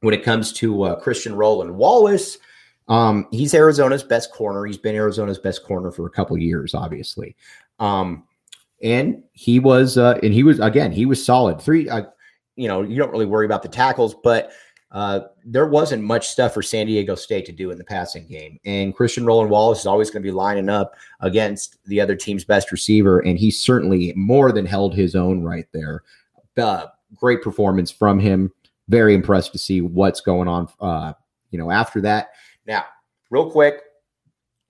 when 0.02 0.14
it 0.14 0.24
comes 0.24 0.52
to 0.54 0.84
uh, 0.84 1.00
Christian 1.00 1.36
Roland 1.36 1.76
Wallace, 1.76 2.40
um, 2.88 3.28
he's 3.32 3.54
Arizona's 3.54 4.04
best 4.04 4.32
corner. 4.32 4.66
He's 4.66 4.78
been 4.78 4.96
Arizona's 4.96 5.40
best 5.40 5.64
corner 5.64 5.92
for 5.92 6.08
a 6.08 6.12
couple 6.12 6.38
years, 6.38 6.74
obviously. 6.74 7.36
Um, 7.80 8.25
and 8.82 9.24
he 9.34 9.60
was, 9.60 9.98
uh, 9.98 10.20
and 10.24 10.34
he 10.34 10.44
was 10.44 10.60
again, 10.60 10.92
he 10.92 11.06
was 11.06 11.24
solid. 11.24 11.62
Three, 11.62 11.90
uh, 11.90 12.04
you 12.56 12.68
know, 12.68 12.82
you 12.82 12.98
don't 12.98 13.12
really 13.12 13.26
worry 13.26 13.46
about 13.46 13.64
the 13.64 13.70
tackles, 13.70 14.16
but 14.24 14.52
uh, 14.92 15.22
there 15.44 15.68
wasn't 15.68 16.02
much 16.02 16.30
stuff 16.30 16.54
for 16.54 16.62
San 16.62 16.86
Diego 16.86 17.16
State 17.16 17.46
to 17.46 17.52
do 17.52 17.70
in 17.70 17.78
the 17.78 17.84
passing 17.84 18.26
game. 18.28 18.58
And 18.66 18.96
Christian 18.96 19.26
Roland 19.26 19.50
Wallace 19.50 19.82
is 19.82 19.86
always 19.86 20.10
going 20.10 20.24
to 20.24 20.28
be 20.28 20.32
lining 20.32 20.70
up 20.70 20.96
against 21.20 21.78
the 21.86 22.00
other 22.00 22.16
team's 22.16 22.46
best 22.46 22.72
receiver. 22.72 23.20
And 23.20 23.38
he 23.38 23.52
certainly 23.52 24.14
more 24.16 24.54
than 24.54 24.66
held 24.66 24.96
his 24.96 25.14
own 25.14 25.44
right 25.44 25.66
there. 25.74 26.04
Uh, 26.56 26.86
great 27.16 27.42
performance 27.42 27.92
from 27.92 28.20
him. 28.20 28.54
Very 28.88 29.14
impressed 29.14 29.52
to 29.52 29.58
see 29.58 29.82
what's 29.82 30.22
going 30.22 30.48
on, 30.48 30.70
uh, 30.80 31.14
you 31.50 31.60
know, 31.60 31.72
after 31.72 32.00
that. 32.02 32.30
Now, 32.66 32.86
real 33.30 33.52
quick, 33.52 33.82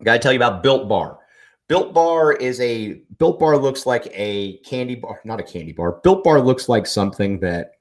I 0.02 0.06
got 0.06 0.14
to 0.14 0.20
tell 0.20 0.32
you 0.32 0.40
about 0.40 0.64
Built 0.64 0.90
Bar. 0.90 1.20
Built 1.68 1.94
Bar 1.94 2.34
is 2.34 2.60
a 2.62 3.02
Built 3.18 3.40
Bar 3.40 3.58
looks 3.58 3.86
like 3.86 4.08
a 4.14 4.58
candy 4.58 4.96
bar, 4.96 5.20
not 5.24 5.40
a 5.40 5.44
candy 5.44 5.72
bar. 5.72 5.94
Built 6.04 6.24
Bar 6.24 6.42
looks 6.42 6.70
like 6.70 6.86
something 6.86 7.40
that 7.40 7.72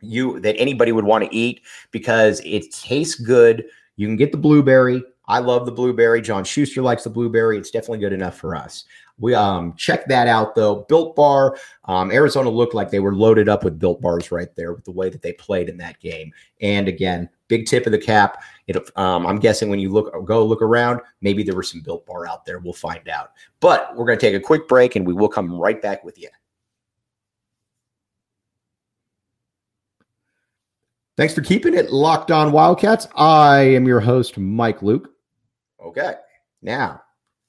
you 0.00 0.40
that 0.40 0.56
anybody 0.58 0.92
would 0.92 1.04
want 1.04 1.24
to 1.24 1.34
eat 1.34 1.62
because 1.90 2.40
it 2.44 2.72
tastes 2.72 3.16
good. 3.16 3.64
You 3.96 4.06
can 4.06 4.16
get 4.16 4.32
the 4.32 4.38
blueberry. 4.38 5.02
I 5.26 5.40
love 5.40 5.66
the 5.66 5.72
blueberry. 5.72 6.22
John 6.22 6.44
Schuster 6.44 6.80
likes 6.80 7.04
the 7.04 7.10
blueberry. 7.10 7.58
It's 7.58 7.70
definitely 7.70 7.98
good 7.98 8.14
enough 8.14 8.38
for 8.38 8.56
us. 8.56 8.84
We 9.18 9.34
um 9.34 9.74
check 9.76 10.06
that 10.06 10.28
out 10.28 10.54
though. 10.54 10.86
Built 10.88 11.16
Bar, 11.16 11.56
um, 11.84 12.10
Arizona 12.12 12.48
looked 12.48 12.74
like 12.74 12.90
they 12.90 13.00
were 13.00 13.14
loaded 13.14 13.48
up 13.48 13.64
with 13.64 13.78
Built 13.78 14.00
Bars 14.00 14.30
right 14.30 14.54
there 14.56 14.72
with 14.72 14.84
the 14.84 14.92
way 14.92 15.10
that 15.10 15.22
they 15.22 15.32
played 15.32 15.68
in 15.68 15.76
that 15.78 15.98
game. 16.00 16.32
And 16.60 16.88
again, 16.88 17.28
big 17.48 17.66
tip 17.66 17.86
of 17.86 17.92
the 17.92 17.98
cap. 17.98 18.42
It, 18.66 18.76
um, 18.96 19.26
I'm 19.26 19.38
guessing 19.38 19.68
when 19.68 19.80
you 19.80 19.90
look 19.90 20.12
go 20.24 20.44
look 20.44 20.62
around, 20.62 21.00
maybe 21.20 21.42
there 21.42 21.56
was 21.56 21.70
some 21.70 21.80
Built 21.80 22.06
Bar 22.06 22.26
out 22.26 22.44
there. 22.44 22.58
We'll 22.58 22.72
find 22.72 23.08
out. 23.08 23.32
But 23.60 23.96
we're 23.96 24.06
going 24.06 24.18
to 24.18 24.24
take 24.24 24.36
a 24.36 24.40
quick 24.40 24.68
break, 24.68 24.96
and 24.96 25.06
we 25.06 25.14
will 25.14 25.28
come 25.28 25.52
right 25.52 25.80
back 25.82 26.04
with 26.04 26.18
you. 26.18 26.28
Thanks 31.16 31.34
for 31.34 31.40
keeping 31.40 31.74
it 31.74 31.90
locked 31.90 32.30
on 32.30 32.52
Wildcats. 32.52 33.08
I 33.16 33.58
am 33.58 33.88
your 33.88 33.98
host, 33.98 34.38
Mike 34.38 34.82
Luke. 34.82 35.10
Okay. 35.84 36.14
Now, 36.62 37.02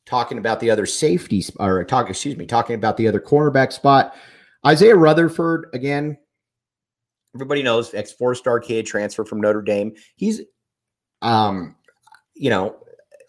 talking 0.10 0.40
about 0.40 0.60
the 0.60 0.72
other 0.72 0.88
safety 0.88 1.46
or 1.60 1.84
talk, 1.84 2.10
excuse 2.10 2.36
me, 2.36 2.46
talking 2.46 2.76
about 2.76 2.98
the 2.98 3.08
other 3.08 3.22
cornerback 3.22 3.72
spot. 3.72 4.16
Isaiah 4.66 4.96
Rutherford, 4.96 5.70
again, 5.74 6.18
everybody 7.36 7.62
knows 7.62 7.94
ex 7.94 8.12
four 8.12 8.34
star 8.34 8.60
kid 8.60 8.86
transfer 8.86 9.24
from 9.24 9.40
Notre 9.40 9.62
Dame. 9.62 9.94
He's 10.16 10.42
um, 11.22 11.76
you 12.34 12.50
know, 12.50 12.76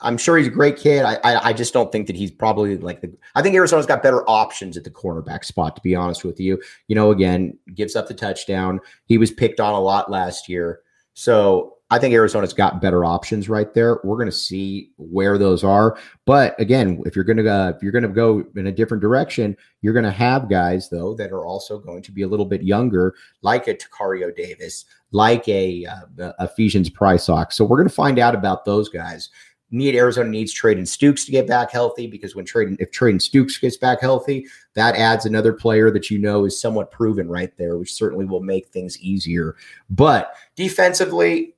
I'm 0.00 0.16
sure 0.16 0.38
he's 0.38 0.46
a 0.46 0.50
great 0.50 0.78
kid. 0.78 1.04
I, 1.04 1.16
I, 1.16 1.48
I 1.48 1.52
just 1.52 1.74
don't 1.74 1.92
think 1.92 2.06
that 2.06 2.16
he's 2.16 2.30
probably 2.30 2.78
like 2.78 3.02
the. 3.02 3.12
I 3.34 3.42
think 3.42 3.54
Arizona's 3.54 3.86
got 3.86 4.02
better 4.02 4.28
options 4.28 4.76
at 4.76 4.84
the 4.84 4.90
cornerback 4.90 5.44
spot. 5.44 5.76
To 5.76 5.82
be 5.82 5.94
honest 5.94 6.24
with 6.24 6.40
you, 6.40 6.60
you 6.88 6.94
know, 6.94 7.10
again, 7.10 7.58
gives 7.74 7.94
up 7.94 8.08
the 8.08 8.14
touchdown. 8.14 8.80
He 9.04 9.18
was 9.18 9.30
picked 9.30 9.60
on 9.60 9.74
a 9.74 9.80
lot 9.80 10.10
last 10.10 10.48
year, 10.48 10.80
so 11.12 11.76
I 11.92 11.98
think 11.98 12.14
Arizona's 12.14 12.52
got 12.52 12.80
better 12.80 13.04
options 13.04 13.48
right 13.48 13.72
there. 13.74 13.98
We're 14.04 14.16
going 14.16 14.28
to 14.28 14.32
see 14.32 14.92
where 14.96 15.38
those 15.38 15.64
are. 15.64 15.98
But 16.24 16.58
again, 16.60 17.02
if 17.04 17.16
you're 17.16 17.24
going 17.24 17.38
to 17.38 17.48
uh, 17.48 17.72
if 17.74 17.82
you're 17.82 17.92
going 17.92 18.04
to 18.04 18.08
go 18.08 18.44
in 18.54 18.68
a 18.68 18.72
different 18.72 19.00
direction, 19.00 19.56
you're 19.82 19.92
going 19.92 20.04
to 20.04 20.10
have 20.10 20.48
guys 20.48 20.88
though 20.88 21.14
that 21.14 21.32
are 21.32 21.44
also 21.44 21.78
going 21.78 22.02
to 22.02 22.12
be 22.12 22.22
a 22.22 22.28
little 22.28 22.46
bit 22.46 22.62
younger, 22.62 23.14
like 23.42 23.66
a 23.66 23.74
Tacario 23.74 24.34
Davis, 24.34 24.84
like 25.10 25.48
a 25.48 25.84
uh, 25.86 26.32
Ephesians 26.40 26.88
Prysock. 26.88 27.52
So 27.52 27.64
we're 27.64 27.78
going 27.78 27.88
to 27.88 27.94
find 27.94 28.18
out 28.18 28.34
about 28.34 28.64
those 28.64 28.88
guys 28.88 29.30
need 29.70 29.94
Arizona 29.94 30.28
needs 30.28 30.54
Treydan 30.54 30.82
Stukes 30.82 31.24
to 31.26 31.32
get 31.32 31.46
back 31.46 31.70
healthy 31.70 32.06
because 32.06 32.34
when 32.34 32.44
Treydan 32.44 32.76
if 32.80 32.90
Treydan 32.90 33.20
Stukes 33.20 33.60
gets 33.60 33.76
back 33.76 34.00
healthy, 34.00 34.46
that 34.74 34.96
adds 34.96 35.26
another 35.26 35.52
player 35.52 35.90
that 35.90 36.10
you 36.10 36.18
know 36.18 36.44
is 36.44 36.60
somewhat 36.60 36.90
proven 36.90 37.28
right 37.28 37.56
there, 37.56 37.78
which 37.78 37.94
certainly 37.94 38.24
will 38.24 38.42
make 38.42 38.68
things 38.68 38.98
easier. 39.00 39.56
But 39.88 40.34
defensively, 40.56 41.54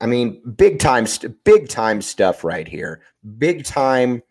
I 0.00 0.06
mean, 0.06 0.42
big 0.56 0.78
time, 0.78 1.06
big 1.44 1.68
time 1.68 2.02
stuff 2.02 2.44
right 2.44 2.68
here. 2.68 3.02
Big 3.38 3.64
time, 3.64 4.22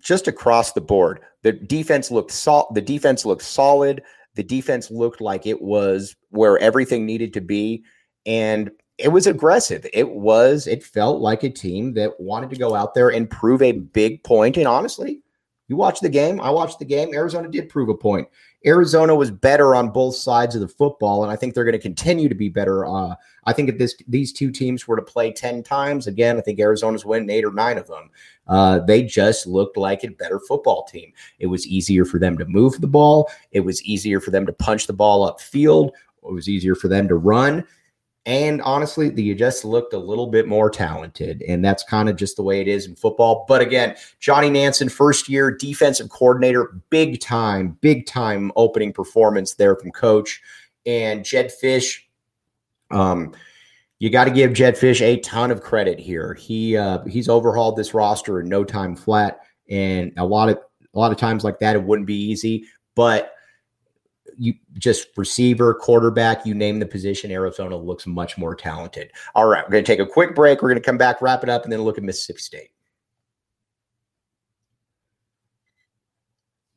just 0.00 0.26
across 0.26 0.72
the 0.72 0.80
board. 0.80 1.20
The 1.42 1.52
defense 1.52 2.10
looked 2.10 2.32
sol- 2.32 2.70
The 2.74 2.82
defense 2.82 3.24
looked 3.24 3.42
solid. 3.42 4.02
The 4.34 4.42
defense 4.42 4.90
looked 4.90 5.20
like 5.20 5.46
it 5.46 5.62
was 5.62 6.16
where 6.30 6.58
everything 6.58 7.06
needed 7.06 7.32
to 7.34 7.40
be, 7.40 7.84
and 8.26 8.70
it 8.98 9.08
was 9.08 9.26
aggressive. 9.26 9.86
It 9.92 10.10
was, 10.10 10.66
it 10.66 10.82
felt 10.82 11.20
like 11.20 11.42
a 11.42 11.50
team 11.50 11.94
that 11.94 12.18
wanted 12.18 12.50
to 12.50 12.56
go 12.56 12.74
out 12.74 12.94
there 12.94 13.10
and 13.10 13.30
prove 13.30 13.62
a 13.62 13.72
big 13.72 14.22
point. 14.24 14.56
And 14.56 14.66
honestly, 14.66 15.20
you 15.68 15.76
watch 15.76 16.00
the 16.00 16.08
game, 16.08 16.40
I 16.40 16.50
watched 16.50 16.78
the 16.78 16.84
game. 16.84 17.14
Arizona 17.14 17.48
did 17.48 17.68
prove 17.68 17.88
a 17.88 17.94
point. 17.94 18.28
Arizona 18.66 19.14
was 19.14 19.30
better 19.30 19.74
on 19.74 19.90
both 19.90 20.16
sides 20.16 20.54
of 20.54 20.60
the 20.60 20.68
football, 20.68 21.22
and 21.22 21.30
I 21.30 21.36
think 21.36 21.54
they're 21.54 21.64
going 21.64 21.72
to 21.72 21.78
continue 21.78 22.28
to 22.28 22.34
be 22.34 22.48
better. 22.48 22.86
Uh, 22.86 23.14
I 23.44 23.52
think 23.52 23.68
if 23.68 23.78
this 23.78 23.94
these 24.08 24.32
two 24.32 24.50
teams 24.50 24.88
were 24.88 24.96
to 24.96 25.02
play 25.02 25.32
ten 25.32 25.62
times 25.62 26.06
again, 26.06 26.38
I 26.38 26.40
think 26.40 26.58
Arizona's 26.58 27.04
winning 27.04 27.30
eight 27.30 27.44
or 27.44 27.52
nine 27.52 27.76
of 27.76 27.86
them. 27.86 28.10
Uh, 28.46 28.78
they 28.80 29.02
just 29.02 29.46
looked 29.46 29.76
like 29.76 30.04
a 30.04 30.08
better 30.08 30.40
football 30.40 30.84
team. 30.84 31.12
It 31.38 31.46
was 31.46 31.66
easier 31.66 32.04
for 32.04 32.18
them 32.18 32.38
to 32.38 32.46
move 32.46 32.80
the 32.80 32.86
ball. 32.86 33.30
It 33.52 33.60
was 33.60 33.82
easier 33.84 34.20
for 34.20 34.30
them 34.30 34.46
to 34.46 34.52
punch 34.52 34.86
the 34.86 34.92
ball 34.92 35.30
upfield. 35.30 35.90
It 36.22 36.32
was 36.32 36.48
easier 36.48 36.74
for 36.74 36.88
them 36.88 37.08
to 37.08 37.16
run. 37.16 37.66
And 38.26 38.62
honestly, 38.62 39.10
the 39.10 39.34
just 39.34 39.64
looked 39.64 39.92
a 39.92 39.98
little 39.98 40.26
bit 40.26 40.48
more 40.48 40.70
talented. 40.70 41.42
And 41.46 41.62
that's 41.62 41.82
kind 41.82 42.08
of 42.08 42.16
just 42.16 42.36
the 42.36 42.42
way 42.42 42.60
it 42.60 42.68
is 42.68 42.86
in 42.86 42.96
football. 42.96 43.44
But 43.46 43.60
again, 43.60 43.96
Johnny 44.18 44.48
Nansen, 44.48 44.88
first 44.88 45.28
year 45.28 45.50
defensive 45.50 46.08
coordinator, 46.08 46.80
big 46.88 47.20
time, 47.20 47.76
big 47.82 48.06
time 48.06 48.50
opening 48.56 48.92
performance 48.94 49.54
there 49.54 49.76
from 49.76 49.90
coach. 49.90 50.40
And 50.86 51.24
Jed 51.24 51.52
Fisch, 51.62 52.00
um, 52.90 53.34
you 53.98 54.10
got 54.10 54.24
to 54.24 54.30
give 54.30 54.52
Jed 54.52 54.74
Fisch 54.74 55.00
a 55.02 55.20
ton 55.20 55.50
of 55.50 55.62
credit 55.62 55.98
here. 55.98 56.34
He 56.34 56.76
uh, 56.76 57.04
he's 57.04 57.28
overhauled 57.28 57.76
this 57.76 57.94
roster 57.94 58.40
in 58.40 58.48
no 58.48 58.64
time 58.64 58.96
flat, 58.96 59.40
and 59.68 60.12
a 60.16 60.24
lot 60.26 60.48
of 60.48 60.58
a 60.94 60.98
lot 60.98 61.12
of 61.12 61.16
times 61.18 61.44
like 61.44 61.58
that, 61.60 61.76
it 61.76 61.82
wouldn't 61.82 62.06
be 62.06 62.30
easy. 62.30 62.66
But 62.94 63.33
you 64.38 64.54
just 64.78 65.08
receiver, 65.16 65.74
quarterback, 65.74 66.46
you 66.46 66.54
name 66.54 66.78
the 66.78 66.86
position, 66.86 67.30
Arizona 67.30 67.76
looks 67.76 68.06
much 68.06 68.36
more 68.38 68.54
talented. 68.54 69.10
All 69.34 69.46
right, 69.46 69.64
we're 69.64 69.72
going 69.72 69.84
to 69.84 69.92
take 69.92 70.00
a 70.00 70.06
quick 70.06 70.34
break. 70.34 70.62
We're 70.62 70.70
going 70.70 70.80
to 70.80 70.86
come 70.86 70.98
back, 70.98 71.20
wrap 71.22 71.42
it 71.42 71.48
up, 71.48 71.64
and 71.64 71.72
then 71.72 71.82
look 71.82 71.98
at 71.98 72.04
Mississippi 72.04 72.40
State. 72.40 72.70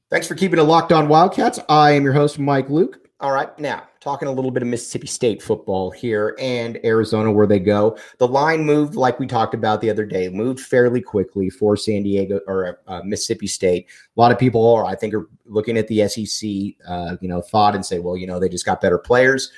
Thanks 0.10 0.28
for 0.28 0.36
keeping 0.36 0.60
it 0.60 0.63
locked 0.63 0.91
on 0.91 1.10
Wildcats. 1.10 1.60
I 1.67 1.91
am 1.91 2.04
your 2.04 2.13
host, 2.13 2.39
Mike 2.39 2.70
Luke. 2.70 3.07
All 3.19 3.32
right, 3.32 3.58
now 3.58 3.88
talking 3.99 4.27
a 4.27 4.32
little 4.32 4.51
bit 4.51 4.62
of 4.62 4.69
Mississippi 4.69 5.08
State 5.08 5.41
football 5.41 5.89
here 5.89 6.36
and 6.39 6.80
Arizona, 6.86 7.32
where 7.32 7.47
they 7.47 7.60
go. 7.60 7.97
The 8.19 8.27
line 8.27 8.63
moved, 8.63 8.93
like 8.93 9.19
we 9.19 9.25
talked 9.25 9.56
about 9.56 9.82
the 9.82 9.89
other 9.89 10.06
day, 10.06 10.30
moved 10.30 10.60
fairly 10.60 11.01
quickly 11.01 11.49
for 11.49 11.75
San 11.75 12.03
Diego 12.03 12.39
or 12.45 12.80
uh, 12.86 13.01
Mississippi 13.03 13.47
State. 13.47 13.88
A 14.15 14.21
lot 14.21 14.32
of 14.32 14.38
people 14.38 14.71
are, 14.71 14.86
I 14.86 14.93
think, 14.93 15.15
are 15.15 15.27
looking 15.45 15.77
at 15.77 15.88
the 15.88 16.08
SEC, 16.08 16.47
uh, 16.88 17.17
you 17.19 17.27
know, 17.27 17.41
thought 17.41 17.73
and 17.73 17.84
say, 17.84 17.97
well, 17.97 18.15
you 18.15 18.27
know, 18.27 18.39
they 18.39 18.49
just 18.49 18.67
got 18.67 18.82
better 18.82 18.99
players. 18.99 19.51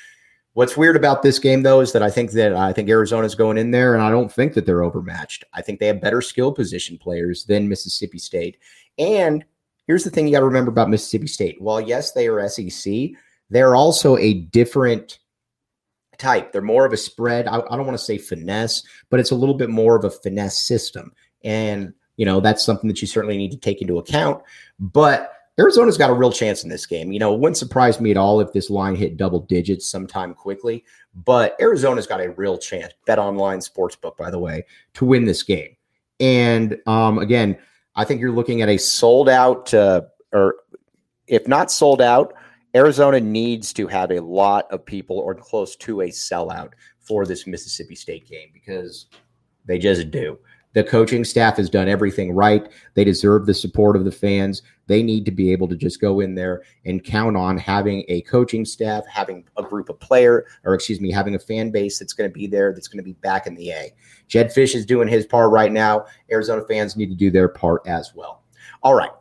What's 0.53 0.77
weird 0.77 0.95
about 0.95 1.21
this 1.21 1.37
game, 1.37 1.61
though, 1.61 1.81
is 1.81 1.91
that 1.91 2.01
I 2.01 2.09
think 2.09 2.31
that 2.31 2.53
I 2.53 2.71
think 2.71 2.89
Arizona's 2.89 3.35
going 3.35 3.57
in 3.57 3.71
there, 3.71 3.93
and 3.93 4.01
I 4.01 4.09
don't 4.09 4.31
think 4.31 4.53
that 4.53 4.65
they're 4.65 4.83
overmatched. 4.83 5.43
I 5.53 5.61
think 5.61 5.79
they 5.79 5.87
have 5.87 5.99
better 5.99 6.21
skill 6.21 6.53
position 6.53 6.97
players 6.97 7.43
than 7.43 7.67
Mississippi 7.67 8.19
State. 8.19 8.57
And 8.97 9.43
here's 9.85 10.05
the 10.05 10.09
thing 10.09 10.27
you 10.27 10.33
got 10.33 10.39
to 10.39 10.45
remember 10.45 10.71
about 10.71 10.89
Mississippi 10.89 11.27
State. 11.27 11.61
While 11.61 11.81
yes, 11.81 12.13
they 12.13 12.29
are 12.29 12.47
SEC 12.47 13.11
they're 13.49 13.75
also 13.75 14.17
a 14.17 14.33
different 14.33 15.19
type. 16.17 16.51
They're 16.51 16.61
more 16.61 16.85
of 16.85 16.93
a 16.93 16.97
spread. 16.97 17.47
I, 17.47 17.57
I 17.57 17.77
don't 17.77 17.85
want 17.85 17.97
to 17.97 18.03
say 18.03 18.17
finesse, 18.17 18.83
but 19.09 19.19
it's 19.19 19.31
a 19.31 19.35
little 19.35 19.55
bit 19.55 19.69
more 19.69 19.95
of 19.95 20.03
a 20.03 20.11
finesse 20.11 20.57
system. 20.57 21.13
And, 21.43 21.93
you 22.17 22.25
know, 22.25 22.39
that's 22.39 22.63
something 22.63 22.87
that 22.87 23.01
you 23.01 23.07
certainly 23.07 23.37
need 23.37 23.51
to 23.51 23.57
take 23.57 23.81
into 23.81 23.97
account. 23.97 24.43
But 24.79 25.31
Arizona's 25.57 25.97
got 25.97 26.09
a 26.09 26.13
real 26.13 26.31
chance 26.31 26.63
in 26.63 26.69
this 26.69 26.85
game. 26.85 27.11
You 27.11 27.19
know, 27.19 27.33
it 27.33 27.39
wouldn't 27.39 27.57
surprise 27.57 27.99
me 27.99 28.11
at 28.11 28.17
all 28.17 28.39
if 28.39 28.53
this 28.53 28.69
line 28.69 28.95
hit 28.95 29.17
double 29.17 29.41
digits 29.41 29.85
sometime 29.85 30.33
quickly, 30.33 30.85
but 31.25 31.55
Arizona's 31.59 32.07
got 32.07 32.21
a 32.21 32.31
real 32.31 32.57
chance. 32.57 32.93
Bet 33.05 33.19
online 33.19 33.59
sportsbook, 33.59 34.15
by 34.15 34.31
the 34.31 34.39
way, 34.39 34.65
to 34.93 35.05
win 35.05 35.25
this 35.25 35.43
game. 35.43 35.75
And 36.21 36.77
um, 36.85 37.17
again, 37.17 37.57
I 37.95 38.05
think 38.05 38.21
you're 38.21 38.31
looking 38.31 38.61
at 38.61 38.69
a 38.69 38.77
sold 38.77 39.27
out, 39.27 39.73
uh, 39.73 40.01
or 40.31 40.55
if 41.27 41.47
not 41.47 41.71
sold 41.71 42.01
out, 42.01 42.33
Arizona 42.75 43.19
needs 43.19 43.73
to 43.73 43.87
have 43.87 44.11
a 44.11 44.21
lot 44.21 44.71
of 44.71 44.85
people 44.85 45.17
or 45.17 45.33
close 45.33 45.75
to 45.77 46.01
a 46.01 46.09
sellout 46.09 46.73
for 46.99 47.25
this 47.25 47.47
Mississippi 47.47 47.95
State 47.95 48.27
game 48.27 48.49
because 48.53 49.07
they 49.65 49.79
just 49.79 50.11
do. 50.11 50.37
The 50.73 50.83
coaching 50.83 51.25
staff 51.25 51.57
has 51.57 51.67
done 51.67 51.87
everything 51.87 52.31
right. 52.31 52.71
They 52.93 53.03
deserve 53.03 53.47
the 53.47 53.55
support 53.55 53.95
of 53.95 54.05
the 54.05 54.11
fans. 54.11 54.61
They 54.85 55.01
need 55.01 55.25
to 55.25 55.31
be 55.31 55.51
able 55.51 55.67
to 55.67 55.75
just 55.75 55.99
go 55.99 56.19
in 56.19 56.35
there 56.35 56.61
and 56.85 57.03
count 57.03 57.35
on 57.35 57.57
having 57.57 58.03
a 58.07 58.21
coaching 58.21 58.65
staff, 58.65 59.03
having 59.07 59.45
a 59.57 59.63
group 59.63 59.89
of 59.89 59.99
player, 59.99 60.45
or 60.63 60.75
excuse 60.75 61.01
me, 61.01 61.11
having 61.11 61.33
a 61.33 61.39
fan 61.39 61.71
base 61.71 61.97
that's 61.97 62.13
going 62.13 62.29
to 62.29 62.33
be 62.33 62.45
there, 62.45 62.71
that's 62.71 62.87
going 62.87 62.99
to 62.99 63.03
be 63.03 63.13
back 63.13 63.47
in 63.47 63.55
the 63.55 63.71
A. 63.71 63.91
Jed 64.27 64.53
Fisch 64.53 64.75
is 64.75 64.85
doing 64.85 65.07
his 65.07 65.25
part 65.25 65.49
right 65.51 65.71
now. 65.71 66.05
Arizona 66.31 66.63
fans 66.67 66.95
need 66.95 67.09
to 67.09 67.15
do 67.15 67.31
their 67.31 67.49
part 67.49 67.81
as 67.87 68.13
well. 68.13 68.43
All 68.83 68.93
right. 68.93 69.11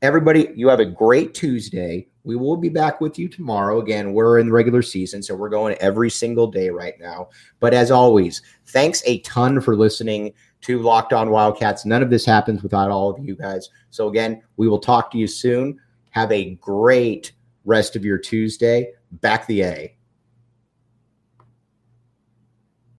Everybody, 0.00 0.52
you 0.54 0.68
have 0.68 0.78
a 0.78 0.86
great 0.86 1.34
Tuesday. 1.34 2.06
We 2.28 2.36
will 2.36 2.58
be 2.58 2.68
back 2.68 3.00
with 3.00 3.18
you 3.18 3.26
tomorrow. 3.26 3.80
Again, 3.80 4.12
we're 4.12 4.38
in 4.38 4.48
the 4.48 4.52
regular 4.52 4.82
season, 4.82 5.22
so 5.22 5.34
we're 5.34 5.48
going 5.48 5.78
every 5.80 6.10
single 6.10 6.46
day 6.46 6.68
right 6.68 6.92
now. 7.00 7.30
But 7.58 7.72
as 7.72 7.90
always, 7.90 8.42
thanks 8.66 9.02
a 9.06 9.20
ton 9.20 9.62
for 9.62 9.74
listening 9.74 10.34
to 10.60 10.82
Locked 10.82 11.14
On 11.14 11.30
Wildcats. 11.30 11.86
None 11.86 12.02
of 12.02 12.10
this 12.10 12.26
happens 12.26 12.62
without 12.62 12.90
all 12.90 13.08
of 13.08 13.24
you 13.24 13.34
guys. 13.34 13.70
So, 13.88 14.08
again, 14.08 14.42
we 14.58 14.68
will 14.68 14.78
talk 14.78 15.10
to 15.12 15.18
you 15.18 15.26
soon. 15.26 15.80
Have 16.10 16.30
a 16.30 16.56
great 16.56 17.32
rest 17.64 17.96
of 17.96 18.04
your 18.04 18.18
Tuesday. 18.18 18.92
Back 19.10 19.46
the 19.46 19.62
A. 19.62 19.97